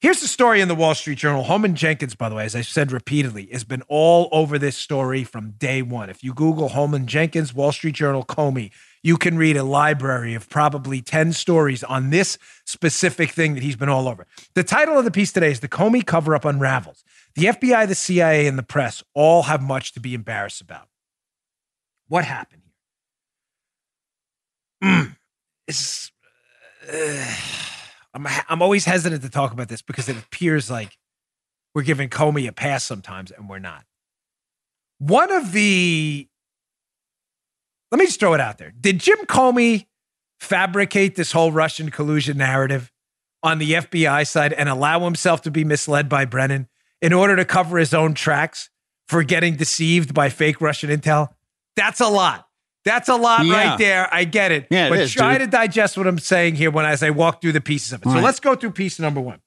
[0.00, 1.42] Here's the story in the Wall Street Journal.
[1.42, 5.24] Holman Jenkins, by the way, as I said repeatedly, has been all over this story
[5.24, 6.08] from day one.
[6.08, 8.70] If you Google Holman Jenkins, Wall Street Journal, Comey,
[9.02, 13.74] you can read a library of probably 10 stories on this specific thing that he's
[13.74, 14.28] been all over.
[14.54, 17.02] The title of the piece today is The Comey Cover Up Unravels.
[17.34, 20.86] The FBI, the CIA, and the press all have much to be embarrassed about.
[22.06, 22.74] What happened here?
[25.08, 25.16] Mm.
[25.66, 26.12] It's,
[26.88, 27.24] uh,
[28.14, 30.96] I'm, I'm always hesitant to talk about this because it appears like
[31.74, 33.84] we're giving Comey a pass sometimes, and we're not.
[34.98, 36.26] One of the,
[37.92, 38.72] let me just throw it out there.
[38.78, 39.86] Did Jim Comey
[40.40, 42.90] fabricate this whole Russian collusion narrative
[43.42, 46.68] on the FBI side and allow himself to be misled by Brennan
[47.00, 48.70] in order to cover his own tracks
[49.06, 51.28] for getting deceived by fake Russian intel?
[51.76, 52.47] That's a lot.
[52.84, 53.70] That's a lot Yeah.
[53.70, 54.08] right there.
[54.12, 54.66] I get it.
[54.70, 55.50] Yeah, it but is, try dude.
[55.50, 58.04] to digest what I'm saying here when as I walk through the pieces of it.
[58.08, 58.22] So Right.
[58.24, 59.40] let's go through piece number one.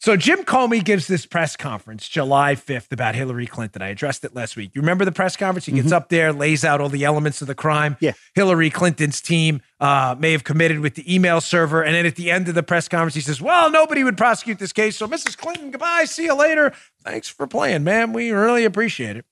[0.00, 3.80] So Jim Comey gives this press conference July 5th about Hillary Clinton.
[3.80, 4.72] I addressed it last week.
[4.74, 5.64] You remember the press conference?
[5.64, 7.94] He gets up there, lays out all the elements of the crime.
[7.94, 8.04] Mm-hmm.
[8.06, 8.12] Yeah.
[8.34, 11.80] Hillary Clinton's team uh, may have committed with the email server.
[11.82, 14.58] And then at the end of the press conference, he says, Well, nobody would prosecute
[14.58, 14.96] this case.
[14.96, 15.38] So, Mrs.
[15.38, 16.04] Clinton, goodbye.
[16.04, 16.74] See you later.
[17.02, 18.12] Thanks for playing, man.
[18.12, 19.24] We really appreciate it.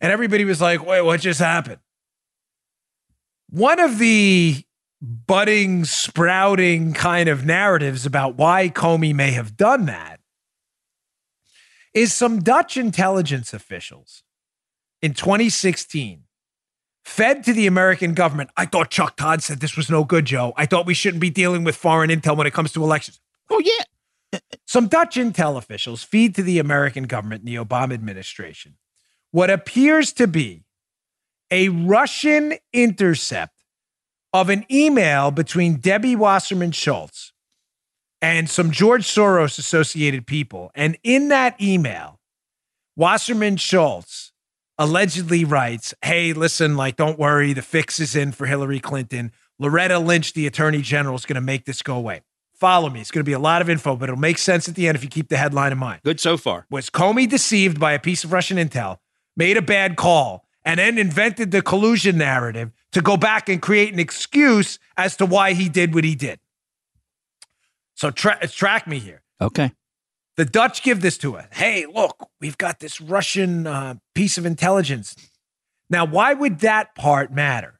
[0.00, 1.78] And everybody was like, Wait, what just happened?
[3.54, 4.64] One of the
[5.00, 10.18] budding, sprouting kind of narratives about why Comey may have done that
[11.94, 14.24] is some Dutch intelligence officials
[15.00, 16.24] in 2016
[17.04, 18.50] fed to the American government.
[18.56, 20.52] I thought Chuck Todd said this was no good, Joe.
[20.56, 23.20] I thought we shouldn't be dealing with foreign intel when it comes to elections.
[23.50, 24.40] Oh yeah.
[24.66, 28.74] Some Dutch intel officials feed to the American government in the Obama administration
[29.30, 30.63] what appears to be
[31.50, 33.52] a Russian intercept
[34.32, 37.32] of an email between Debbie Wasserman Schultz
[38.20, 40.70] and some George Soros associated people.
[40.74, 42.18] And in that email,
[42.96, 44.32] Wasserman Schultz
[44.78, 49.30] allegedly writes, Hey, listen, like, don't worry, the fix is in for Hillary Clinton.
[49.58, 52.22] Loretta Lynch, the attorney general, is going to make this go away.
[52.54, 53.00] Follow me.
[53.00, 54.96] It's going to be a lot of info, but it'll make sense at the end
[54.96, 56.00] if you keep the headline in mind.
[56.04, 56.66] Good so far.
[56.70, 58.98] Was Comey deceived by a piece of Russian intel,
[59.36, 63.92] made a bad call, and then invented the collusion narrative to go back and create
[63.92, 66.40] an excuse as to why he did what he did?
[67.94, 69.22] So tra- track me here.
[69.40, 69.72] Okay.
[70.36, 71.46] The Dutch give this to us.
[71.52, 75.14] Hey, look, we've got this Russian uh, piece of intelligence.
[75.88, 77.73] Now, why would that part matter?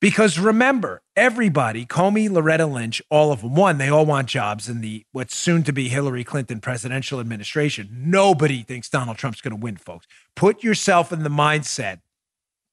[0.00, 4.82] Because remember, everybody, Comey, Loretta Lynch, all of them, one, they all want jobs in
[4.82, 7.88] the what's soon to be Hillary Clinton presidential administration.
[8.04, 10.06] Nobody thinks Donald Trump's going to win, folks.
[10.34, 12.00] Put yourself in the mindset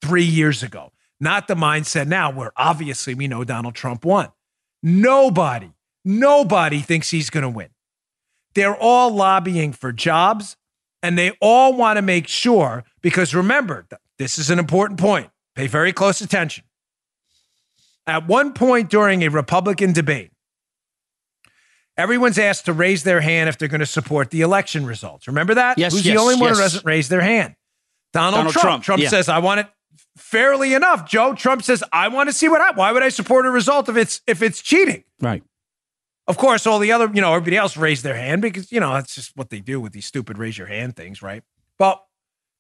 [0.01, 4.29] three years ago, not the mindset now where obviously we know Donald Trump won.
[4.81, 5.71] Nobody,
[6.03, 7.69] nobody thinks he's going to win.
[8.53, 10.57] They're all lobbying for jobs
[11.01, 13.85] and they all want to make sure, because remember,
[14.17, 15.29] this is an important point.
[15.55, 16.65] Pay very close attention.
[18.05, 20.31] At one point during a Republican debate,
[21.97, 25.27] everyone's asked to raise their hand if they're going to support the election results.
[25.27, 25.77] Remember that?
[25.77, 27.55] Yes, Who's the yes, only one who doesn't raise their hand?
[28.11, 28.63] Donald, Donald Trump.
[28.63, 29.09] Trump, Trump yeah.
[29.09, 29.67] says, I want it
[30.17, 31.09] fairly enough.
[31.09, 32.77] Joe Trump says, I want to see what happens.
[32.77, 35.03] Why would I support a result if it's if it's cheating?
[35.21, 35.43] Right.
[36.27, 38.93] Of course, all the other, you know, everybody else raised their hand because, you know,
[38.93, 41.43] that's just what they do with these stupid raise your hand things, right?
[41.77, 42.01] But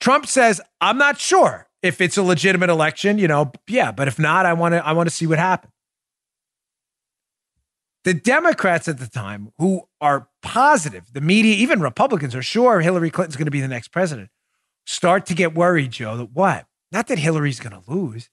[0.01, 4.17] Trump says, I'm not sure if it's a legitimate election, you know, yeah, but if
[4.17, 5.73] not, I want to I want to see what happens.
[8.05, 13.09] The Democrats at the time, who are positive, the media, even Republicans are sure Hillary
[13.09, 14.29] Clinton's going to be the next president,
[14.85, 16.65] start to get worried, Joe, that what?
[16.91, 18.29] Not that Hillary's going to lose.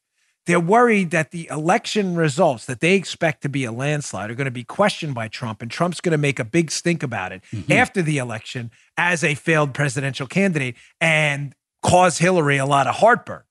[0.46, 4.46] They're worried that the election results that they expect to be a landslide are going
[4.46, 7.42] to be questioned by Trump, and Trump's going to make a big stink about it
[7.52, 7.70] mm-hmm.
[7.70, 13.42] after the election as a failed presidential candidate and cause Hillary a lot of heartburn.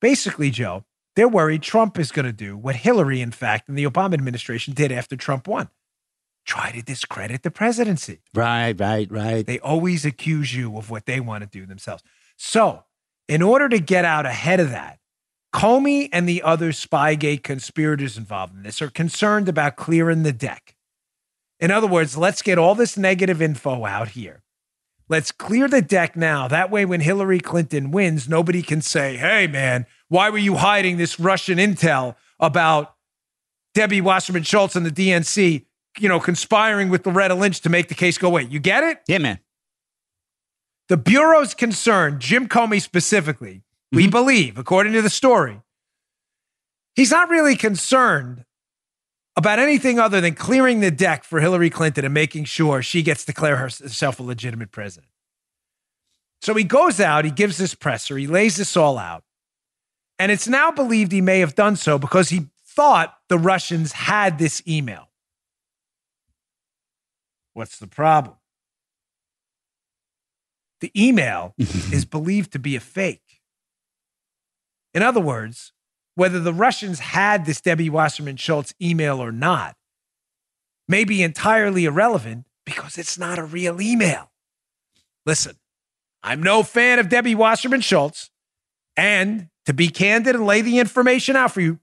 [0.00, 0.84] Basically, Joe,
[1.16, 4.74] they're worried Trump is going to do what Hillary, in fact, and the Obama administration
[4.74, 5.68] did after Trump won
[6.48, 8.20] try to discredit the presidency.
[8.34, 9.46] Right, right, right.
[9.46, 12.02] They always accuse you of what they want to do themselves.
[12.36, 12.84] So,
[13.28, 14.98] in order to get out ahead of that,
[15.54, 20.74] Comey and the other Spygate conspirators involved in this are concerned about clearing the deck.
[21.60, 24.42] In other words, let's get all this negative info out here.
[25.08, 26.48] Let's clear the deck now.
[26.48, 30.98] That way, when Hillary Clinton wins, nobody can say, hey, man, why were you hiding
[30.98, 32.94] this Russian intel about
[33.74, 35.64] Debbie Wasserman Schultz and the DNC,
[35.98, 38.42] you know, conspiring with Loretta Lynch to make the case go away?
[38.42, 39.00] You get it?
[39.08, 39.38] Yeah, man.
[40.88, 44.10] The Bureau's concerned, Jim Comey specifically, we mm-hmm.
[44.10, 45.60] believe, according to the story,
[46.94, 48.44] he's not really concerned
[49.38, 53.24] about anything other than clearing the deck for Hillary Clinton and making sure she gets
[53.24, 55.10] to declare herself a legitimate president.
[56.42, 59.24] So he goes out, he gives this presser, he lays this all out.
[60.18, 64.38] And it's now believed he may have done so because he thought the Russians had
[64.38, 65.08] this email.
[67.54, 68.36] What's the problem?
[70.80, 73.40] the email is believed to be a fake.
[74.94, 75.72] In other words,
[76.18, 79.76] whether the Russians had this Debbie Wasserman Schultz email or not
[80.88, 84.32] may be entirely irrelevant because it's not a real email.
[85.24, 85.54] Listen,
[86.24, 88.30] I'm no fan of Debbie Wasserman Schultz.
[88.96, 91.78] And to be candid and lay the information out for you,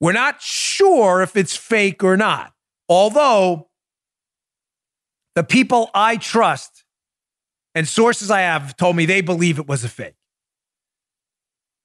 [0.00, 2.52] we're not sure if it's fake or not.
[2.88, 3.68] Although
[5.36, 6.82] the people I trust
[7.72, 10.16] and sources I have told me they believe it was a fake.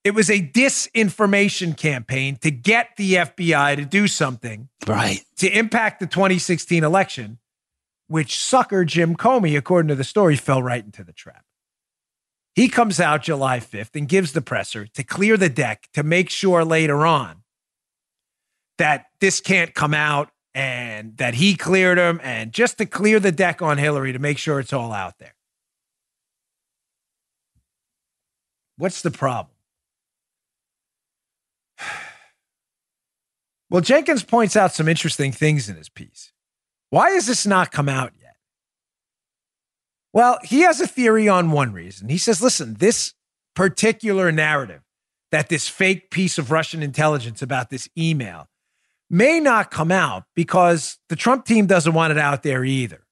[0.03, 5.21] It was a disinformation campaign to get the FBI to do something Right.
[5.37, 7.39] to impact the 2016 election,
[8.07, 11.43] which sucker Jim Comey, according to the story, fell right into the trap.
[12.55, 16.29] He comes out July 5th and gives the presser to clear the deck to make
[16.29, 17.43] sure later on
[18.77, 23.31] that this can't come out and that he cleared him and just to clear the
[23.31, 25.35] deck on Hillary to make sure it's all out there.
[28.77, 29.53] What's the problem?
[33.69, 36.31] Well, Jenkins points out some interesting things in his piece.
[36.89, 38.35] Why has this not come out yet?
[40.11, 42.09] Well, he has a theory on one reason.
[42.09, 43.13] He says, listen, this
[43.55, 44.81] particular narrative
[45.31, 48.47] that this fake piece of Russian intelligence about this email
[49.09, 53.05] may not come out because the Trump team doesn't want it out there either.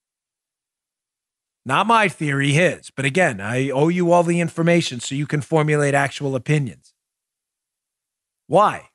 [1.66, 2.92] Not my theory, his.
[2.96, 6.94] But again, I owe you all the information so you can formulate actual opinions.
[8.48, 8.90] Why?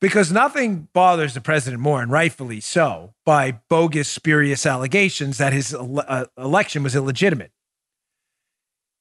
[0.00, 5.74] Because nothing bothers the president more, and rightfully so, by bogus, spurious allegations that his
[5.74, 7.50] ele- uh, election was illegitimate.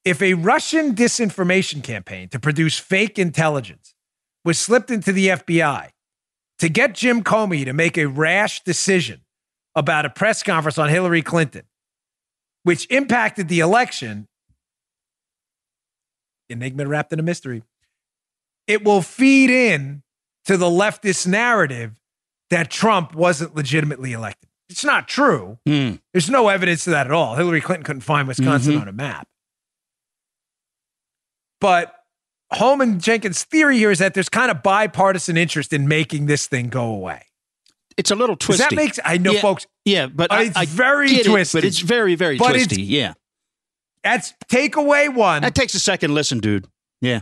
[0.03, 3.93] If a Russian disinformation campaign to produce fake intelligence
[4.43, 5.89] was slipped into the FBI
[6.59, 9.21] to get Jim Comey to make a rash decision
[9.75, 11.63] about a press conference on Hillary Clinton,
[12.63, 14.27] which impacted the election,
[16.49, 17.61] enigma wrapped in a mystery,
[18.65, 20.01] it will feed in
[20.47, 21.91] to the leftist narrative
[22.49, 24.49] that Trump wasn't legitimately elected.
[24.69, 25.59] It's not true.
[25.65, 25.95] Hmm.
[26.13, 27.35] There's no evidence of that at all.
[27.35, 29.27] Hillary Clinton couldn't find Wisconsin on a map.
[31.59, 31.93] But
[32.51, 36.67] Holman Jenkins' theory here is that there's kind of bipartisan interest in making this thing
[36.69, 37.23] go away.
[37.97, 38.63] It's a little twisty.
[38.63, 41.57] that makes I know, yeah, folks, Yeah, but I, it's I very get it, twisty.
[41.57, 42.83] but it's very, very But twisty.
[42.83, 43.13] Yeah,
[44.03, 45.41] that's takeaway one.
[45.41, 46.67] that takes a second listen, dude.
[47.01, 47.21] Yeah,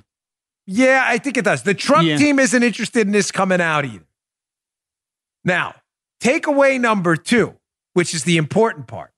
[0.68, 1.64] Yeah, I think it does.
[1.64, 2.18] The Trump Yeah.
[2.18, 4.06] team isn't interested in this coming out either.
[5.44, 5.76] Now,
[6.22, 7.56] takeaway number two,
[7.94, 9.12] which is the important part,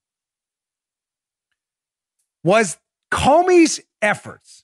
[2.43, 2.77] was
[3.12, 4.63] Comey's efforts,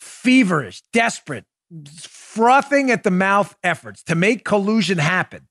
[0.00, 1.44] feverish, desperate,
[1.98, 5.48] frothing at the mouth efforts to make collusion happen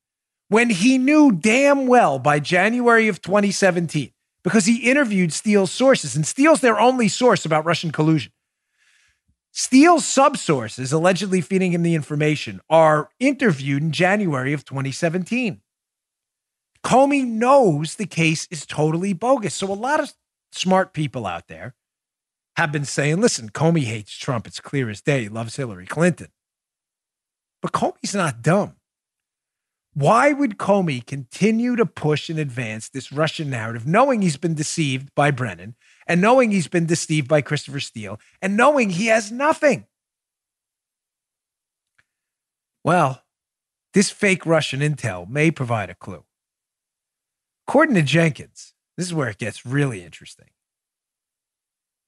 [0.48, 6.26] when he knew damn well by January of 2017, because he interviewed Steele's sources, and
[6.26, 8.32] Steele's their only source about Russian collusion.
[9.58, 15.62] Steele's subsources allegedly feeding him the information are interviewed in January of 2017.
[16.84, 19.54] Comey knows the case is totally bogus.
[19.54, 20.12] So a lot of
[20.52, 21.74] smart people out there
[22.58, 24.46] have been saying, listen, Comey hates Trump.
[24.46, 25.22] It's clear as day.
[25.22, 26.28] He loves Hillary Clinton.
[27.62, 28.76] But Comey's not dumb.
[29.94, 35.08] Why would Comey continue to push and advance this Russian narrative, knowing he's been deceived
[35.14, 39.86] by Brennan and knowing he's been deceived by Christopher Steele and knowing he has nothing?
[42.84, 43.22] Well,
[43.94, 46.24] this fake Russian intel may provide a clue.
[47.66, 50.48] According to Jenkins, this is where it gets really interesting.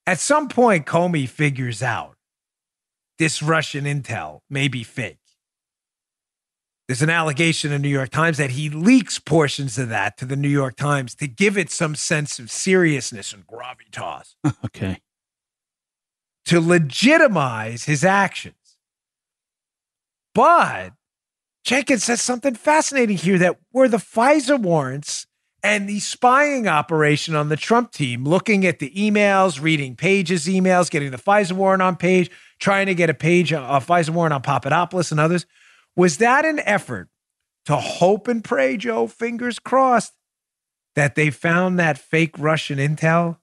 [0.07, 2.17] At some point, Comey figures out
[3.19, 5.19] this Russian intel may be fake.
[6.89, 10.25] There's an allegation in the New York Times that he leaks portions of that to
[10.25, 15.03] the New York Times to give it some sense of seriousness and gravitas okay.
[16.47, 18.55] to legitimize his actions.
[20.35, 20.95] But
[21.63, 25.27] Jenkins says something fascinating here that were the FISA warrants
[25.63, 30.91] and the spying operation on the Trump team, looking at the emails, reading Page's emails,
[30.91, 34.41] getting the FISA warrant on Page, trying to get a page, a FISA warrant on
[34.41, 35.45] Papadopoulos and others.
[35.99, 37.09] Was that an effort
[37.67, 40.13] to hope and pray, Joe, fingers crossed,
[40.95, 43.39] that they found that fake Russian intel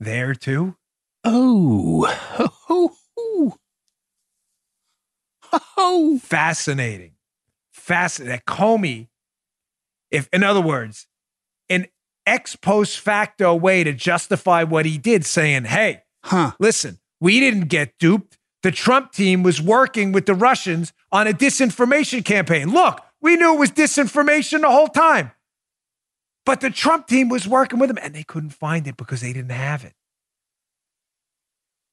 [0.00, 0.76] there too?
[1.24, 2.96] Oh,
[5.76, 7.12] oh, fascinating.
[7.70, 8.30] Fascinating.
[8.30, 9.08] That Comey,
[10.10, 11.06] if in other words,
[11.68, 11.86] an
[12.26, 16.52] ex post facto way to justify what he did, saying, hey, Huh.
[16.58, 18.37] listen, we didn't get duped.
[18.68, 22.70] The Trump team was working with the Russians on a disinformation campaign.
[22.70, 25.32] Look, we knew it was disinformation the whole time.
[26.44, 29.32] But the Trump team was working with them and they couldn't find it because they
[29.32, 29.94] didn't have it.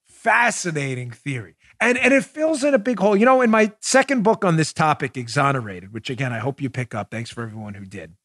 [0.06, 1.56] Fascinating theory.
[1.80, 3.16] And, and it fills in a big hole.
[3.16, 6.70] You know, in my second book on this topic, Exonerated, which again, I hope you
[6.70, 7.10] pick up.
[7.10, 8.16] Thanks for everyone who did.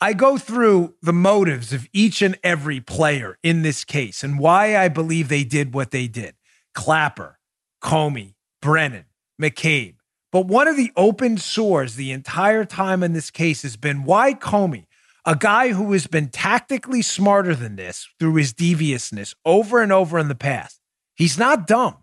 [0.00, 4.78] I go through the motives of each and every player in this case and why
[4.78, 6.36] I believe they did what they did.
[6.78, 7.40] Clapper,
[7.82, 9.06] Comey, Brennan,
[9.42, 9.96] McCabe.
[10.30, 14.32] But one of the open sores the entire time in this case has been why
[14.34, 14.84] Comey,
[15.24, 20.20] a guy who has been tactically smarter than this through his deviousness over and over
[20.20, 20.80] in the past.
[21.16, 21.96] He's not dumb.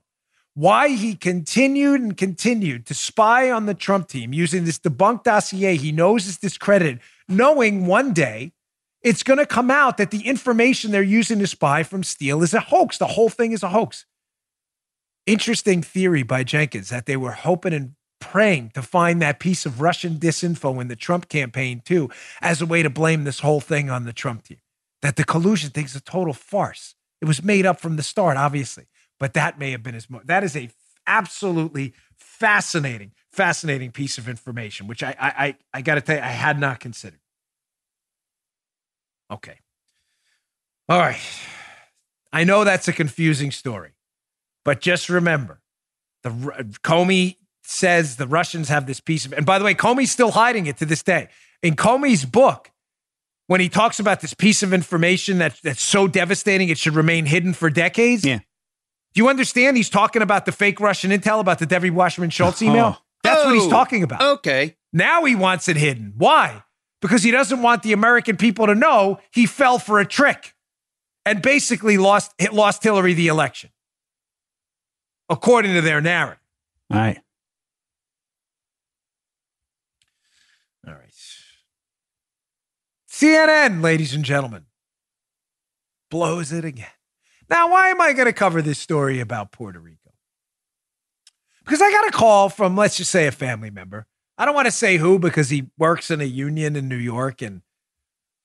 [0.56, 5.78] Why he continued and continued to spy on the Trump team using this debunked dossier
[5.78, 7.00] he knows is discredited
[7.30, 8.52] knowing one day
[9.02, 12.54] it's going to come out that the information they're using to spy from Steele is
[12.54, 12.98] a hoax.
[12.98, 14.06] The whole thing is a hoax.
[15.26, 19.82] Interesting theory by Jenkins that they were hoping and praying to find that piece of
[19.82, 22.10] Russian disinfo in the Trump campaign, too,
[22.42, 24.60] as a way to blame this whole thing on the Trump team.
[25.02, 26.96] That the collusion thing is a total farce.
[27.22, 28.86] It was made up from the start, obviously,
[29.20, 30.10] but that may have been his.
[30.10, 30.70] Mo- that is a
[31.08, 36.22] absolutely fascinating, fascinating piece of information, which I I I, I got to tell you,
[36.22, 37.20] I had not considered.
[39.32, 39.60] Okay.
[40.88, 41.20] All right.
[42.32, 43.95] I know that's a confusing story,
[44.66, 45.62] but just remember,
[46.24, 46.30] the
[46.84, 50.66] Comey says the Russians have this piece of, and by the way, Comey's still hiding
[50.66, 51.30] it to this day.
[51.64, 52.72] In Comey's book,
[53.48, 57.26] when he talks about this piece of information that, that's so devastating it should remain
[57.26, 58.40] hidden for decades, Yeah.
[59.14, 59.78] do you understand?
[59.78, 62.66] He's talking about the fake Russian intel about the Debbie Wasserman Schultz oh.
[62.66, 62.98] email.
[62.98, 63.02] Oh.
[63.24, 64.22] That's what he's Oh, talking about.
[64.22, 64.76] Okay.
[64.94, 66.14] Now he wants it hidden.
[66.16, 66.64] Why?
[67.02, 70.54] Because he doesn't want the American people to know he fell for a trick
[71.26, 73.72] and basically lost lost Hillary the election,
[75.30, 76.40] according to their narrative.
[76.92, 77.20] All right.
[80.88, 81.14] All right.
[83.10, 84.66] CNN, ladies and gentlemen,
[86.12, 86.88] blows it again.
[87.50, 90.12] Now, why am I going to cover this story about Puerto Rico?
[91.64, 94.06] Because I got a call from, let's just say, a family member.
[94.38, 97.42] I don't want to say who because he works in a union in New York
[97.42, 97.62] and,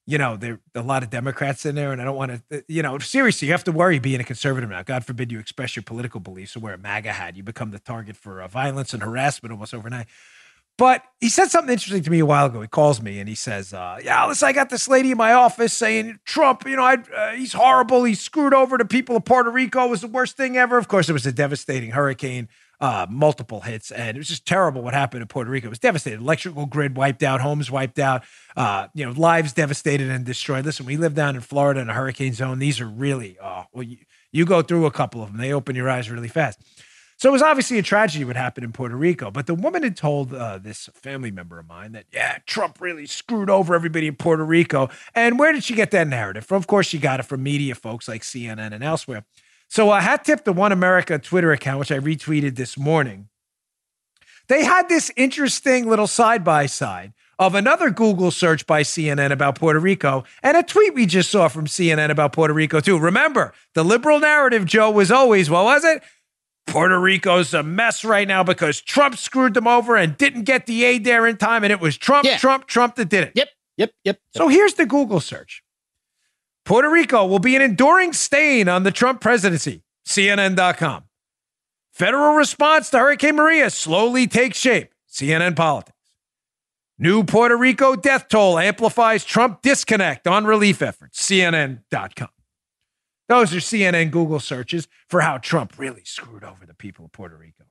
[0.07, 1.93] you know, there a lot of Democrats in there.
[1.93, 4.69] And I don't want to, you know, seriously, you have to worry being a conservative
[4.71, 4.83] now.
[4.83, 7.37] God forbid you express your political beliefs or wear a MAGA hat.
[7.37, 10.07] You become the target for uh, violence and harassment almost overnight.
[10.81, 12.63] But he said something interesting to me a while ago.
[12.63, 15.35] He calls me and he says, uh, "Yeah, listen, I got this lady in my
[15.35, 18.05] office saying Trump, you know, I, uh, he's horrible.
[18.05, 19.85] He screwed over the people of Puerto Rico.
[19.85, 20.79] It was the worst thing ever.
[20.79, 22.49] Of course, it was a devastating hurricane,
[22.81, 25.67] uh, multiple hits, and it was just terrible what happened in Puerto Rico.
[25.67, 26.21] It was devastated.
[26.21, 28.25] Electrical grid wiped out, homes wiped out,
[28.57, 30.65] uh, you know, lives devastated and destroyed.
[30.65, 32.59] Listen, we live down in Florida in a hurricane zone.
[32.59, 33.99] These are really, oh, well, you,
[34.33, 35.41] you go through a couple of them.
[35.41, 36.61] They open your eyes really fast."
[37.21, 39.31] So it was obviously a tragedy what happened in Puerto Rico.
[39.31, 43.05] But the woman had told uh, this family member of mine that, yeah, Trump really
[43.05, 44.89] screwed over everybody in Puerto Rico.
[45.15, 46.57] And where did she get that narrative from?
[46.57, 49.27] Of course, she got it from media folks like CNN and elsewhere.
[49.71, 53.29] So I hat tip the One America Twitter account, which I retweeted this morning.
[54.49, 59.55] They had this interesting little side by side of another Google search by CNN about
[59.55, 62.99] Puerto Rico and a tweet we just saw from CNN about Puerto Rico, too.
[62.99, 66.03] Remember, the liberal narrative, Joe, was always, what was it?
[66.67, 70.83] Puerto Rico's a mess right now because Trump screwed them over and didn't get the
[70.85, 71.63] aid there in time.
[71.63, 72.39] And it was Trump, Yeah.
[72.39, 73.33] Trump, Trump that did it.
[73.37, 73.49] Yep.
[73.77, 73.91] Yep.
[74.05, 74.19] Yep.
[74.35, 75.63] So here's the Google search
[76.71, 79.83] Puerto Rico will be an enduring stain on the Trump presidency.
[80.07, 81.03] CNN.com.
[81.93, 84.95] Federal response to Hurricane Maria slowly takes shape.
[85.11, 85.97] CNN Politics.
[86.97, 91.21] New Puerto Rico death toll amplifies Trump disconnect on relief efforts.
[91.21, 92.29] CNN.com.
[93.27, 97.37] Those are CNN Google searches for how Trump really screwed over the people of Puerto
[97.37, 97.65] Rico.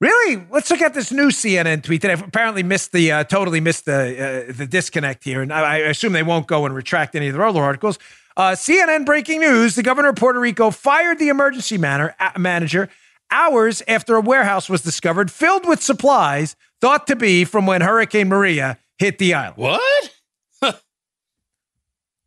[0.00, 0.44] Really?
[0.50, 3.84] Let's look at this new CNN tweet that I've apparently missed the uh, totally missed
[3.84, 7.28] the uh, the disconnect here, and I, I assume they won't go and retract any
[7.28, 7.98] of their other articles.
[8.36, 12.90] Uh, CNN breaking news: The governor of Puerto Rico fired the emergency manor, uh, manager
[13.30, 18.28] hours after a warehouse was discovered filled with supplies thought to be from when Hurricane
[18.28, 19.56] Maria hit the island.
[19.56, 20.10] What?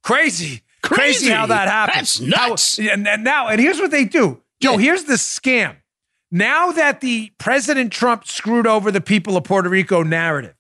[0.04, 0.62] Crazy.
[0.82, 1.30] Crazy.
[1.30, 2.18] how that happens.
[2.18, 2.78] That's nuts.
[2.80, 4.42] How- and, and now, and here's what they do.
[4.62, 5.76] Joe, here's the scam.
[6.32, 10.56] Now that the President Trump screwed over the people of Puerto Rico narrative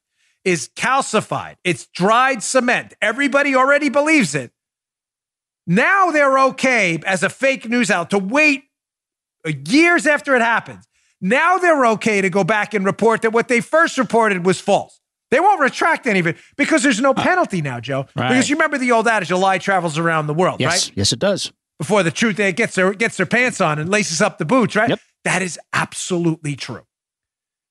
[0.45, 2.93] is calcified, it's dried cement.
[3.01, 4.51] Everybody already believes it.
[5.65, 8.63] Now they're okay as a fake news out to wait
[9.45, 10.87] uh, years after it happens.
[11.19, 15.01] Now they're okay to go back and report that what they first reported was false.
[15.29, 18.05] They won't retract any of it because there's no penalty now, Joe.
[18.15, 18.29] Right.
[18.29, 20.87] Because you remember the old adage, a lie travels around the world, Yes.
[20.87, 20.97] right?
[20.97, 21.51] Yes, it does.
[21.79, 24.75] Before the truth eh, gets their gets their pants on and laces up the boots,
[24.75, 24.89] right?
[24.89, 24.99] Yep.
[25.27, 26.85] That is absolutely true.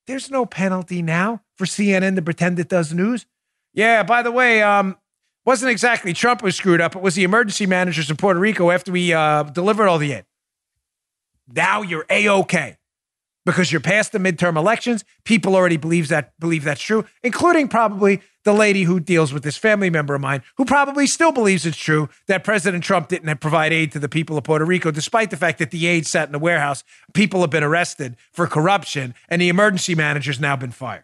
[0.07, 3.25] There's no penalty now for CNN to pretend it does news.
[3.73, 4.99] Yeah, by the way, um,
[5.47, 6.95] wasn't exactly Trump who screwed up.
[6.95, 10.27] It was the emergency managers in Puerto Rico after we uh, delivered all the aid.
[11.49, 12.77] Now you're a okay
[13.47, 15.03] because you're past the midterm elections.
[15.25, 19.57] People already believes that believe that's true, including probably the lady who deals with this
[19.57, 23.73] family member of mine, who probably still believes it's true that President Trump didn't provide
[23.73, 26.33] aid to the people of Puerto Rico, despite the fact that the aid sat in
[26.33, 26.85] the warehouse.
[27.13, 31.03] People have been arrested for corruption, and the emergency manager's now been fired.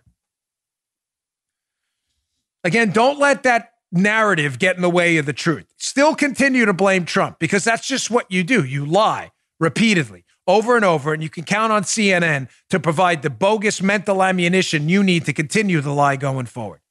[2.62, 5.66] Again, don't let that narrative get in the way of the truth.
[5.76, 8.64] Still continue to blame Trump because that's just what you do.
[8.64, 13.30] You lie repeatedly over and over, and you can count on CNN to provide the
[13.30, 16.81] bogus mental ammunition you need to continue the lie going forward.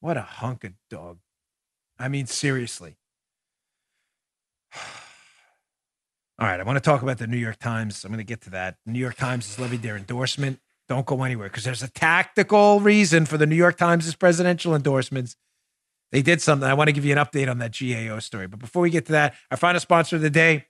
[0.00, 1.18] What a hunk of dog.
[1.98, 2.96] I mean, seriously.
[6.40, 8.04] All right, I want to talk about the New York Times.
[8.04, 8.76] I'm going to get to that.
[8.86, 10.60] The New York Times has levied their endorsement.
[10.88, 15.36] Don't go anywhere because there's a tactical reason for the New York Times' presidential endorsements.
[16.12, 16.68] They did something.
[16.68, 18.46] I want to give you an update on that GAO story.
[18.46, 20.66] But before we get to that, our final sponsor of the day,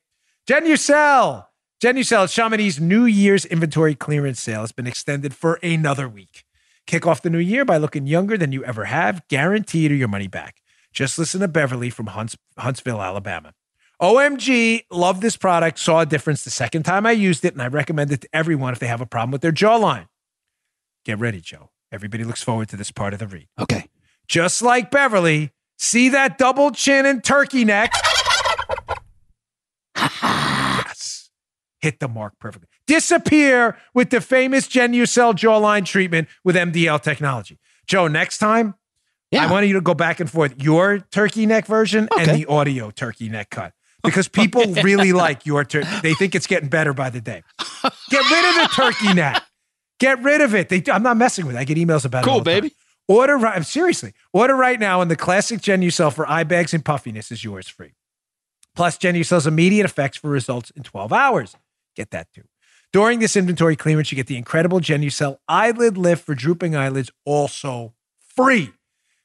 [0.48, 1.46] Genucel.
[1.82, 6.44] Genucel, Chamonix's New Year's inventory clearance sale has been extended for another week.
[6.88, 10.08] Kick off the new year by looking younger than you ever have, guaranteed or your
[10.08, 10.62] money back.
[10.90, 13.52] Just listen to Beverly from Hunts- Huntsville, Alabama.
[14.00, 17.68] OMG, love this product, saw a difference the second time I used it, and I
[17.68, 20.06] recommend it to everyone if they have a problem with their jawline.
[21.04, 21.68] Get ready, Joe.
[21.92, 23.48] Everybody looks forward to this part of the read.
[23.60, 23.84] Okay.
[24.26, 27.92] Just like Beverly, see that double chin and turkey neck?
[29.94, 31.28] yes.
[31.82, 32.77] Hit the mark perfectly.
[32.88, 37.58] Disappear with the famous Genucel jawline treatment with MDL technology.
[37.86, 38.74] Joe, next time,
[39.30, 39.46] Yeah.
[39.46, 42.90] I want you to go back and forth your turkey neck version and the audio
[42.90, 45.88] turkey neck cut because people really like your turkey.
[46.02, 47.42] They think it's getting better by the day.
[48.10, 49.42] Get rid of the turkey neck.
[50.00, 50.70] Get rid of it.
[50.70, 51.58] They, I'm not messing with it.
[51.58, 52.26] I get emails about it.
[52.26, 52.60] Cool, the time.
[52.62, 52.74] baby.
[53.06, 53.64] Order right.
[53.66, 57.68] Seriously, order right now, and the classic Genucel for eye bags and puffiness is yours
[57.68, 57.94] free.
[58.74, 61.56] Plus, Genucel's immediate effects for results in 12 hours.
[61.96, 62.44] Get that too.
[62.92, 67.92] During this inventory clearance, you get the incredible Genucel eyelid lift for drooping eyelids, also
[68.18, 68.72] free.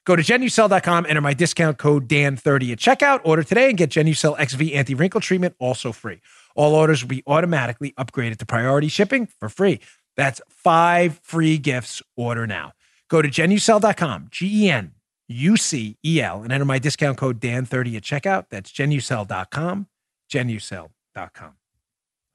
[0.04, 4.36] Go to genucel.com, enter my discount code DAN30 at checkout, order today, and get Genucel
[4.36, 6.20] XV anti wrinkle treatment also free.
[6.54, 9.80] All orders will be automatically upgraded to priority shipping for free.
[10.14, 12.02] That's five free gifts.
[12.16, 12.72] Order now.
[13.08, 14.92] Go to genucel.com, G E N
[15.28, 18.46] U C E L, and enter my discount code DAN30 at checkout.
[18.50, 19.86] That's genucel.com,
[20.30, 21.54] genucel.com.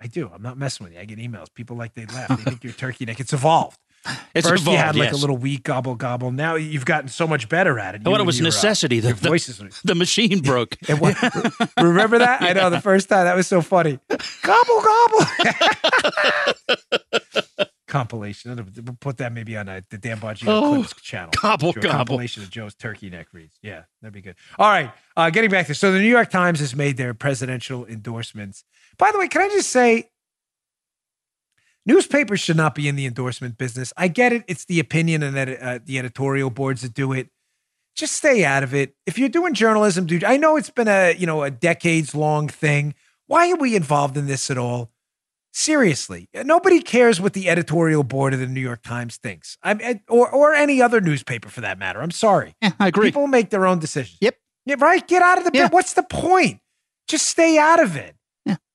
[0.02, 0.32] I do.
[0.34, 1.00] I'm not messing with you.
[1.00, 1.48] I get emails.
[1.54, 2.30] People like they laugh.
[2.30, 3.20] They think you're turkey neck.
[3.20, 3.78] It's evolved.
[4.34, 5.18] It's First you had like yes.
[5.18, 6.32] a little weak gobble gobble.
[6.32, 8.02] Now you've gotten so much better at it.
[8.02, 9.00] I thought it was your, uh, necessity.
[9.02, 9.62] The, the, voices.
[9.84, 10.78] the machine broke.
[10.88, 11.16] Was-
[11.82, 12.42] remember that?
[12.42, 14.00] I know the first time that was so funny.
[14.44, 15.26] Gobble gobble.
[17.88, 18.56] compilation.
[18.56, 21.32] We'll put that maybe on uh, the Dan Bongino Oh, Clips channel.
[21.42, 21.90] gobble, gobble.
[21.90, 23.58] compilation of Joe's turkey neck reads.
[23.62, 24.36] Yeah, that'd be good.
[24.58, 27.86] All right, uh, getting back to so the New York Times has made their presidential
[27.86, 28.64] endorsements.
[29.00, 30.10] By the way, can I just say,
[31.86, 33.92] newspapers should not be in the endorsement business.
[33.98, 37.30] I get it; it's the opinion and edit, uh, the editorial boards that do it.
[37.96, 38.96] Just stay out of it.
[39.08, 42.48] If you're doing journalism, dude, I know it's been a you know a decades long
[42.50, 42.94] thing.
[43.26, 44.92] Why are we involved in this at all?
[45.52, 49.58] Seriously, nobody cares what the editorial board of the New York Times thinks.
[49.64, 52.02] I'm or or any other newspaper for that matter.
[52.02, 52.56] I'm sorry.
[52.62, 53.08] Yeah, I agree.
[53.08, 54.18] People make their own decisions.
[54.22, 54.36] Yep.
[54.66, 55.06] Yeah, right.
[55.08, 55.52] Get out of the.
[55.54, 55.70] Yeah.
[55.70, 56.60] What's the point?
[57.08, 58.16] Just stay out of it.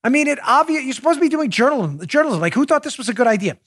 [0.05, 0.83] I mean, it obvious.
[0.83, 2.05] You're supposed to be doing journalism.
[2.05, 2.39] Journalism.
[2.39, 3.57] Like, who thought this was a good idea?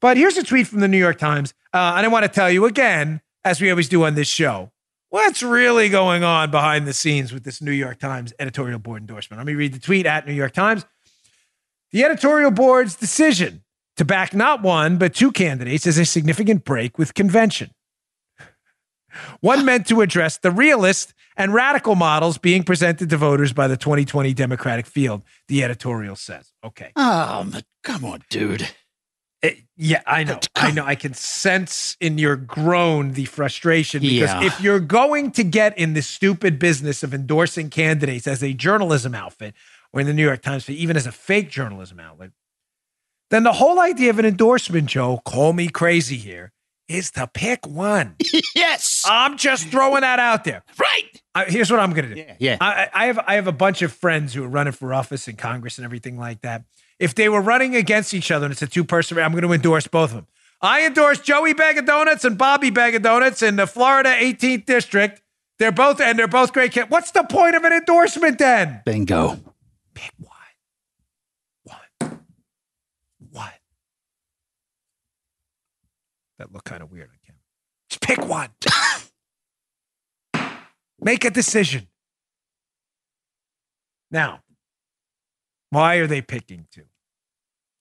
[0.00, 2.50] But here's a tweet from the New York Times, uh, and I want to tell
[2.50, 4.72] you again, as we always do on this show,
[5.10, 9.38] what's really going on behind the scenes with this New York Times editorial board endorsement.
[9.38, 10.84] Let me read the tweet at New York Times.
[11.92, 13.62] The editorial board's decision
[13.96, 17.70] to back not one, but two candidates is a significant break with convention.
[19.40, 23.76] One meant to address the realist and radical models being presented to voters by the
[23.76, 26.52] 2020 Democratic field, the editorial says.
[26.64, 26.92] Okay.
[26.96, 27.50] Oh,
[27.82, 28.68] come on, dude.
[29.42, 30.40] Eh, yeah, I know.
[30.54, 30.84] I know.
[30.86, 34.44] I can sense in your groan the frustration because Yeah.
[34.44, 39.14] if you're going to get in the stupid business of endorsing candidates as a journalism
[39.14, 39.54] outfit
[39.92, 42.30] or in the New York Times, even as a fake journalism outlet,
[43.30, 46.52] then the whole idea of an endorsement, Joe, call me crazy here,
[46.88, 48.16] is to pick one.
[48.54, 49.04] yes.
[49.08, 50.62] I'm just throwing that out there.
[50.78, 51.22] right.
[51.34, 52.20] I, here's what I'm going to do.
[52.20, 52.36] Yeah.
[52.38, 52.56] Yeah.
[52.60, 55.36] I, I have I have a bunch of friends who are running for office in
[55.36, 56.64] Congress and everything like that.
[57.00, 59.52] If they were running against each other and it's a two person, I'm going to
[59.52, 60.26] endorse both of them.
[60.60, 64.64] I endorse Joey Bag of Donuts and Bobby Bag of Donuts in the Florida 18th
[64.64, 65.20] district.
[65.58, 66.72] They're both and they're both great.
[66.72, 68.80] Can- What's the point of an endorsement then?
[68.84, 69.38] Bingo.
[69.94, 70.30] Pick one.
[76.36, 76.46] One.
[76.46, 76.54] One.
[76.54, 77.40] look kind of weird on camera.
[77.88, 78.50] Just pick one.
[81.00, 81.88] Make a decision.
[84.10, 84.40] Now,
[85.70, 86.84] why are they picking two?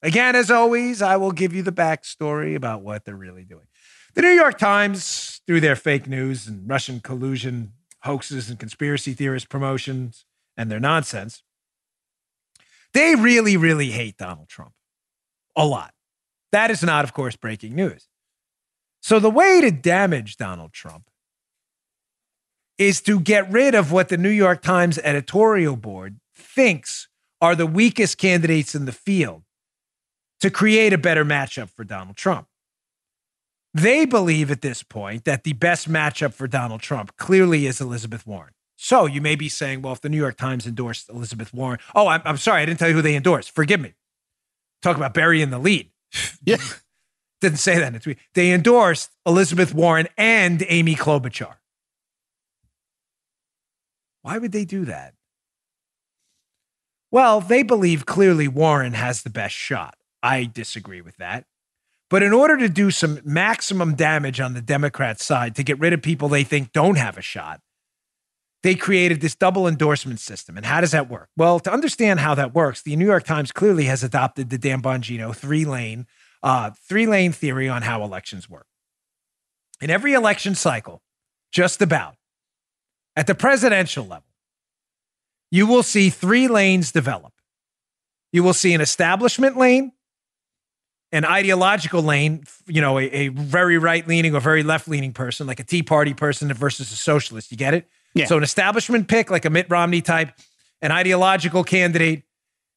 [0.02, 3.68] Again, as always, I will give you the backstory about what they're really doing.
[4.16, 9.48] The New York Times, through their fake news and Russian collusion hoaxes and conspiracy theorist
[9.48, 10.26] promotions
[10.58, 11.44] and their nonsense,
[12.94, 14.74] they really, really hate Donald Trump
[15.56, 15.94] a lot.
[16.52, 18.08] That is not, of course, breaking news.
[19.04, 21.10] So the way to damage Donald Trump
[22.78, 27.10] is to get rid of what the New York Times editorial board thinks
[27.42, 29.44] are the weakest candidates in the field
[30.40, 32.48] to create a better matchup for Donald Trump.
[33.74, 38.26] They believe at this point that the best matchup for Donald Trump clearly is Elizabeth
[38.26, 38.54] Warren.
[38.78, 42.08] So you may be saying, well, if the New York Times endorsed Elizabeth Warren, oh,
[42.08, 43.52] I'm, I'm sorry, I didn't tell you who they endorsed.
[43.52, 43.96] Forgive me.
[44.82, 45.90] Talk about burying the lead.
[46.46, 46.58] Yeah.
[47.44, 48.20] Didn't say that in a tweet.
[48.36, 51.56] They endorsed Elizabeth Warren and Amy Klobuchar.
[54.22, 55.14] Why would they do that?
[57.12, 59.98] Well, they believe clearly Warren has the best shot.
[60.24, 61.44] I disagree with that.
[62.10, 65.92] But in order to do some maximum damage on the Democrat side to get rid
[65.92, 67.60] of people they think don't have a shot,
[68.62, 70.56] they created this double endorsement system.
[70.56, 71.28] And how does that work?
[71.36, 74.82] Well, to understand how that works, the New York Times clearly has adopted the Dan
[74.82, 76.08] Bongino three lane,
[76.44, 78.68] uh, three lane theory on how elections work.
[79.82, 81.02] In every election cycle,
[81.52, 82.16] just about
[83.16, 84.28] at the presidential level,
[85.50, 87.34] you will see three lanes develop.
[88.32, 89.94] You will see an establishment lane,
[91.12, 95.46] an ideological lane, you know, a, a very right leaning or very left leaning person,
[95.46, 97.52] like a Tea Party person versus a socialist.
[97.52, 97.88] You get it?
[98.16, 98.26] Yeah.
[98.26, 100.32] So an establishment pick, like a Mitt Romney type,
[100.82, 102.24] an ideological candidate,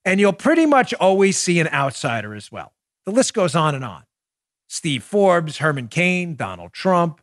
[0.05, 2.73] and you'll pretty much always see an outsider as well.
[3.07, 4.03] The list goes on and on.
[4.69, 7.21] Steve Forbes, Herman Cain, Donald Trump.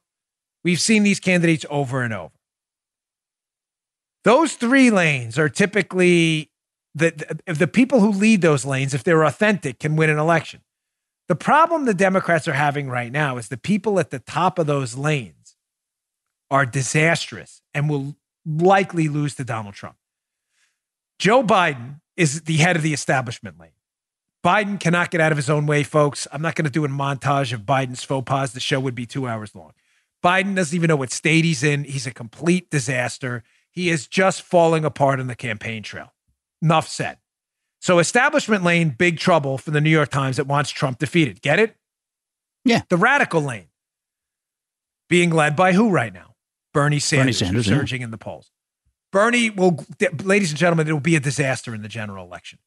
[0.63, 2.33] We've seen these candidates over and over.
[4.23, 6.49] Those three lanes are typically
[6.95, 10.61] the, the, the people who lead those lanes, if they're authentic, can win an election.
[11.27, 14.67] The problem the Democrats are having right now is the people at the top of
[14.67, 15.55] those lanes
[16.49, 18.15] are disastrous and will
[18.45, 19.95] likely lose to Donald Trump.
[21.19, 23.71] Joe Biden is the head of the establishment lane.
[24.43, 26.27] Biden cannot get out of his own way, folks.
[26.31, 28.51] I'm not going to do a montage of Biden's faux pas.
[28.51, 29.71] The show would be two hours long.
[30.23, 31.85] Biden doesn't even know what state he's in.
[31.85, 33.43] He's a complete disaster.
[33.71, 36.13] He is just falling apart on the campaign trail.
[36.61, 37.17] Enough said.
[37.79, 41.41] So, establishment lane, big trouble for the New York Times that wants Trump defeated.
[41.41, 41.75] Get it?
[42.63, 42.83] Yeah.
[42.87, 43.67] The radical lane,
[45.09, 46.35] being led by who right now?
[46.73, 47.79] Bernie Sanders, Bernie Sanders, who's yeah.
[47.79, 48.51] surging in the polls.
[49.11, 49.85] Bernie will,
[50.23, 52.59] ladies and gentlemen, it will be a disaster in the general election.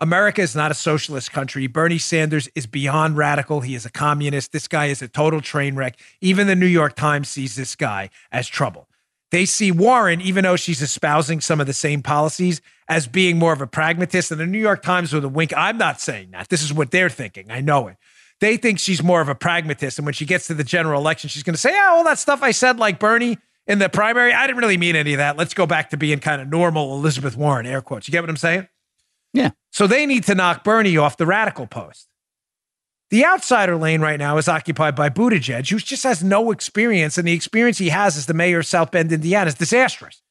[0.00, 1.66] America is not a socialist country.
[1.66, 3.60] Bernie Sanders is beyond radical.
[3.60, 4.52] He is a communist.
[4.52, 5.98] This guy is a total train wreck.
[6.22, 8.88] Even the New York Times sees this guy as trouble.
[9.30, 13.52] They see Warren, even though she's espousing some of the same policies, as being more
[13.52, 14.30] of a pragmatist.
[14.32, 16.48] And the New York Times with a wink, I'm not saying that.
[16.48, 17.50] This is what they're thinking.
[17.50, 17.96] I know it.
[18.40, 19.98] They think she's more of a pragmatist.
[19.98, 22.18] And when she gets to the general election, she's going to say, yeah, all that
[22.18, 25.36] stuff I said, like Bernie in the primary, I didn't really mean any of that.
[25.36, 28.08] Let's go back to being kind of normal Elizabeth Warren, air quotes.
[28.08, 28.66] You get what I'm saying?
[29.32, 29.50] Yeah.
[29.72, 32.08] So they need to knock Bernie off the radical post.
[33.10, 37.26] The outsider lane right now is occupied by Buttigieg, who just has no experience, and
[37.26, 40.22] the experience he has as the mayor of South Bend, Indiana, is disastrous.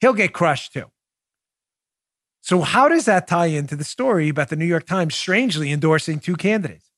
[0.00, 0.90] He'll get crushed too.
[2.42, 6.20] So, how does that tie into the story about the New York Times strangely endorsing
[6.20, 6.90] two candidates?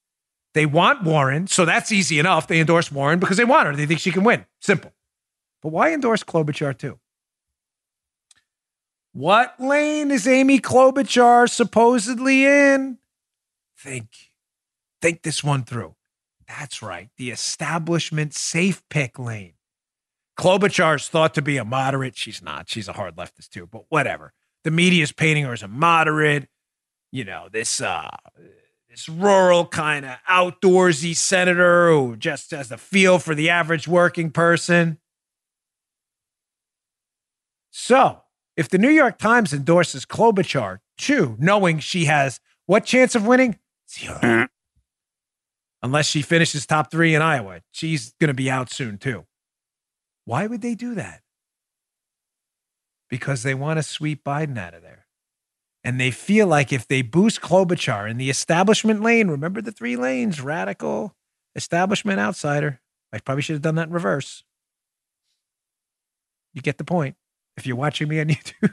[0.54, 2.48] They want Warren, so that's easy enough.
[2.48, 3.76] They endorse Warren because they want her.
[3.76, 4.44] They think she can win.
[4.60, 4.92] Simple.
[5.62, 6.98] But why endorse Klobuchar too?
[9.12, 12.98] What lane is Amy Klobuchar supposedly in?
[13.76, 14.08] Think.
[15.02, 15.96] Think this one through.
[16.46, 19.54] That's right, the establishment safe pick lane.
[20.38, 22.16] Klobuchar is thought to be a moderate.
[22.16, 22.68] She's not.
[22.68, 24.32] She's a hard leftist too, but whatever.
[24.64, 26.48] The media is painting her as a moderate.
[27.12, 28.08] You know, this uh
[28.88, 34.30] this rural kind of outdoorsy senator who just has the feel for the average working
[34.30, 34.98] person.
[37.70, 38.22] So,
[38.56, 43.58] if the New York Times endorses Klobuchar too, knowing she has what chance of winning?
[43.90, 44.18] Zero.
[44.18, 44.48] Mm.
[45.82, 47.60] Unless she finishes top three in Iowa.
[47.72, 49.24] She's going to be out soon too.
[50.24, 51.22] Why would they do that?
[53.08, 55.06] Because they want to sweep Biden out of there.
[55.82, 59.96] And they feel like if they boost Klobuchar in the establishment lane, remember the three
[59.96, 61.16] lanes radical,
[61.56, 62.80] establishment, outsider.
[63.12, 64.44] I probably should have done that in reverse.
[66.52, 67.16] You get the point.
[67.56, 68.72] If you're watching me on YouTube,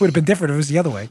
[0.00, 1.08] would have been different if it was the other way.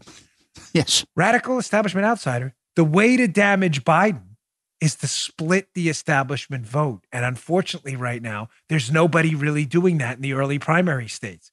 [0.73, 1.05] Yes.
[1.15, 2.53] Radical establishment outsider.
[2.75, 4.35] The way to damage Biden
[4.79, 7.05] is to split the establishment vote.
[7.11, 11.51] And unfortunately, right now, there's nobody really doing that in the early primary states.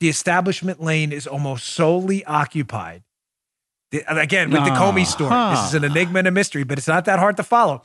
[0.00, 3.02] The establishment lane is almost solely occupied.
[3.90, 6.78] The- again, with the ah, Comey story, this is an enigma and a mystery, but
[6.78, 7.82] it's not that hard to follow.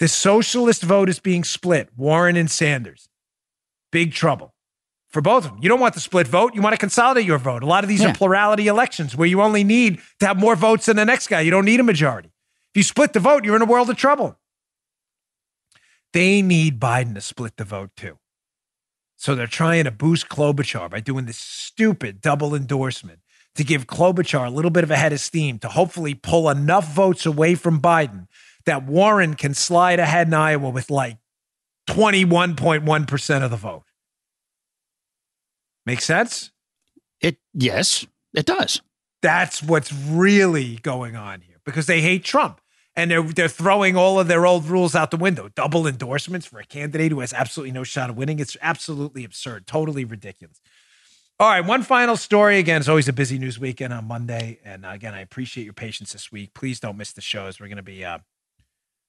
[0.00, 3.08] The socialist vote is being split Warren and Sanders.
[3.92, 4.53] Big trouble
[5.14, 5.60] for both of them.
[5.62, 6.54] You don't want the split vote.
[6.54, 7.62] You want to consolidate your vote.
[7.62, 8.10] A lot of these Yeah.
[8.10, 11.40] are plurality elections where you only need to have more votes than the next guy.
[11.40, 12.28] You don't need a majority.
[12.28, 14.38] If you split the vote, you're in a world of trouble.
[16.12, 18.18] They need Biden to split the vote too.
[19.16, 23.20] So they're trying to boost Klobuchar by doing this stupid double endorsement
[23.54, 26.92] to give Klobuchar a little bit of a head of steam to hopefully pull enough
[26.92, 28.26] votes away from Biden
[28.66, 31.18] that Warren can slide ahead in Iowa with like
[31.88, 33.84] 21.1% of the vote.
[35.86, 36.50] Make sense?
[37.20, 38.80] It yes, it does.
[39.22, 42.60] That's what's really going on here because they hate Trump
[42.96, 45.48] and they're they're throwing all of their old rules out the window.
[45.54, 48.38] Double endorsements for a candidate who has absolutely no shot of winning.
[48.38, 50.60] It's absolutely absurd, totally ridiculous.
[51.40, 52.58] All right, one final story.
[52.58, 56.12] Again, it's always a busy news weekend on Monday, and again, I appreciate your patience
[56.12, 56.54] this week.
[56.54, 57.58] Please don't miss the shows.
[57.58, 58.18] We're going to be uh,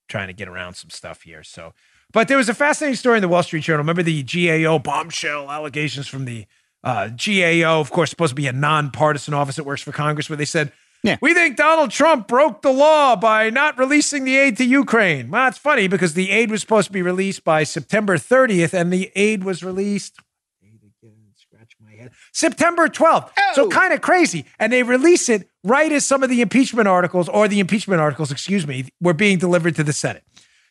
[0.09, 1.43] trying to get around some stuff here.
[1.43, 1.73] So,
[2.11, 3.84] but there was a fascinating story in the Wall Street Journal.
[3.84, 6.47] Remember the GAO bombshell allegations from the
[6.86, 10.38] uh, GAO, of course, supposed to be a nonpartisan office that works for Congress, where
[10.38, 10.71] they said,
[11.03, 11.17] Yeah.
[11.21, 15.29] we think Donald Trump broke the law by not releasing the aid to Ukraine.
[15.31, 18.93] Well, it's funny because the aid was supposed to be released by September 30th, and
[18.93, 20.19] the aid was released.
[21.36, 22.11] Scratch my head.
[22.31, 23.31] September 12th.
[23.53, 24.45] So kind of crazy.
[24.59, 28.31] And they release it right as some of the impeachment articles, or the impeachment articles,
[28.31, 30.23] excuse me, were being delivered to the Senate.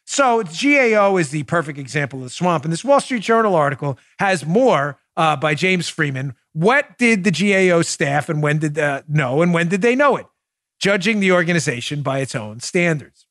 [0.06, 2.64] So GAO is the perfect example of the swamp.
[2.64, 6.34] And this Wall Street Journal article has more uh, by James Freeman.
[6.52, 10.16] What did the GAO staff and when did uh, know and when did they know
[10.16, 10.26] it?
[10.80, 13.26] Judging the organization by its own standards.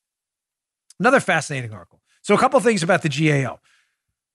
[0.98, 2.00] Another fascinating article.
[2.22, 3.60] So a couple things about the GAO.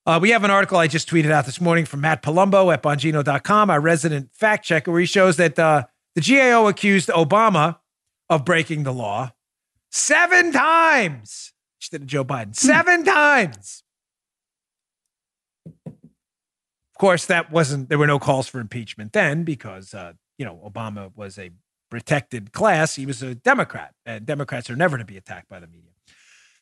[0.06, 2.82] Uh, we have an article I just tweeted out this morning from Matt Palumbo at
[2.82, 5.84] Bongino.com, our resident fact checker, where he shows that uh,
[6.16, 7.78] the GAO accused Obama
[8.30, 9.34] of breaking the law
[9.92, 12.56] seven times instead of Joe Biden.
[12.56, 13.84] Seven times.
[15.86, 20.62] Of course, that wasn't, there were no calls for impeachment then because, uh, you know,
[20.64, 21.52] Obama was a
[21.90, 22.96] protected class.
[22.96, 25.90] He was a Democrat, and Democrats are never to be attacked by the media.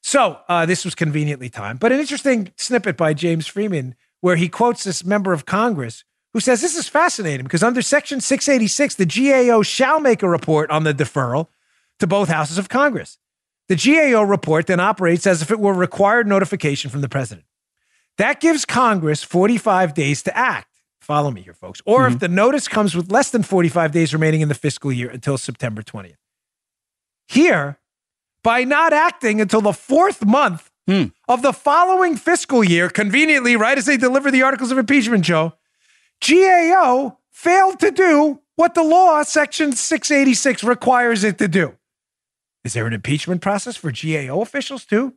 [0.01, 4.47] So uh, this was conveniently timed, but an interesting snippet by James Freeman where he
[4.47, 9.05] quotes this member of Congress who says this is fascinating because under Section 686, the
[9.05, 11.47] GAO shall make a report on the deferral
[11.99, 13.17] to both houses of Congress.
[13.69, 17.46] The GAO report then operates as if it were required notification from the president.
[18.18, 20.68] That gives Congress 45 days to act.
[20.99, 21.82] Follow me here, folks.
[21.86, 22.20] Or if mm-hmm.
[22.20, 25.82] the notice comes with less than 45 days remaining in the fiscal year until September
[25.82, 26.15] 20th.
[27.28, 27.78] Here,
[28.43, 31.05] by not acting until the fourth month hmm.
[31.28, 35.53] of the following fiscal year, conveniently, right as they deliver the articles of impeachment, Joe,
[36.26, 41.76] GAO failed to do what the law, Section 686, requires it to do.
[42.63, 45.13] Is there an impeachment process for GAO officials too?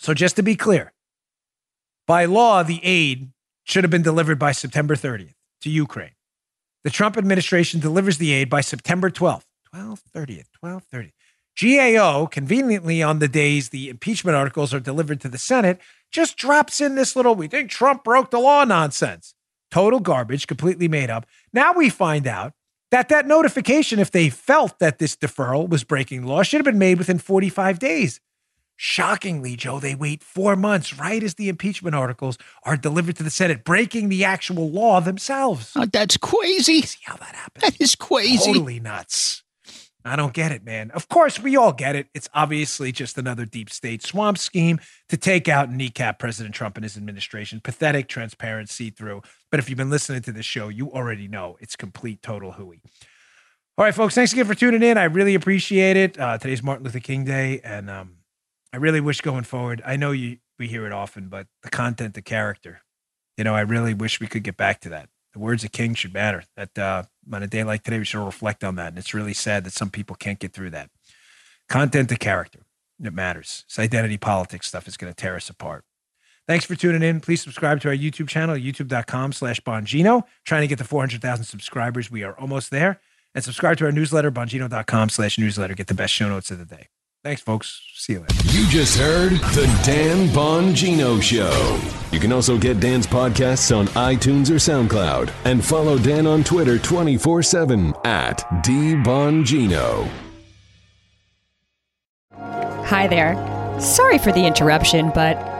[0.00, 0.94] So, just to be clear,
[2.06, 3.32] by law, the aid
[3.64, 6.12] should have been delivered by September 30th to Ukraine.
[6.84, 11.12] The Trump administration delivers the aid by September 12th, 12 30th, 12 30th.
[11.60, 15.78] GAO, conveniently on the days the impeachment articles are delivered to the Senate,
[16.10, 19.34] just drops in this little, we think Trump broke the law nonsense.
[19.70, 21.26] Total garbage, completely made up.
[21.52, 22.54] Now we find out
[22.90, 26.78] that that notification, if they felt that this deferral was breaking law, should have been
[26.78, 28.18] made within 45 days.
[28.82, 33.28] Shockingly, Joe, they wait four months right as the impeachment articles are delivered to the
[33.28, 35.72] Senate, breaking the actual law themselves.
[35.76, 36.80] Uh, that's crazy.
[36.80, 37.62] See how that happens?
[37.62, 38.54] That is crazy.
[38.54, 39.42] Totally nuts.
[40.02, 40.90] I don't get it, man.
[40.92, 42.06] Of course, we all get it.
[42.14, 46.78] It's obviously just another deep state swamp scheme to take out and kneecap President Trump
[46.78, 47.60] and his administration.
[47.62, 49.20] Pathetic, transparent, see through.
[49.50, 52.80] But if you've been listening to this show, you already know it's complete, total hooey.
[53.76, 54.96] All right, folks, thanks again for tuning in.
[54.96, 56.18] I really appreciate it.
[56.18, 58.16] Uh, today's Martin Luther King Day, and um,
[58.72, 62.14] I really wish going forward, I know you we hear it often, but the content,
[62.14, 62.82] the character,
[63.36, 65.08] you know, I really wish we could get back to that.
[65.32, 66.44] The words of King should matter.
[66.56, 68.88] That uh, on a day like today, we should reflect on that.
[68.88, 70.90] And it's really sad that some people can't get through that.
[71.68, 72.60] Content to character,
[73.02, 73.64] it matters.
[73.68, 75.84] This identity politics stuff is going to tear us apart.
[76.46, 77.20] Thanks for tuning in.
[77.20, 80.24] Please subscribe to our YouTube channel, youtube.com slash Bongino.
[80.44, 82.10] Trying to get to 400,000 subscribers.
[82.10, 83.00] We are almost there.
[83.34, 85.74] And subscribe to our newsletter, bongino.com slash newsletter.
[85.74, 86.88] Get the best show notes of the day.
[87.22, 87.82] Thanks, folks.
[87.94, 88.34] See you later.
[88.46, 91.78] You just heard the Dan Bongino Show.
[92.12, 96.78] You can also get Dan's podcasts on iTunes or SoundCloud and follow Dan on Twitter
[96.78, 100.08] 24 7 at DBongino.
[102.32, 103.34] Hi there.
[103.78, 105.36] Sorry for the interruption, but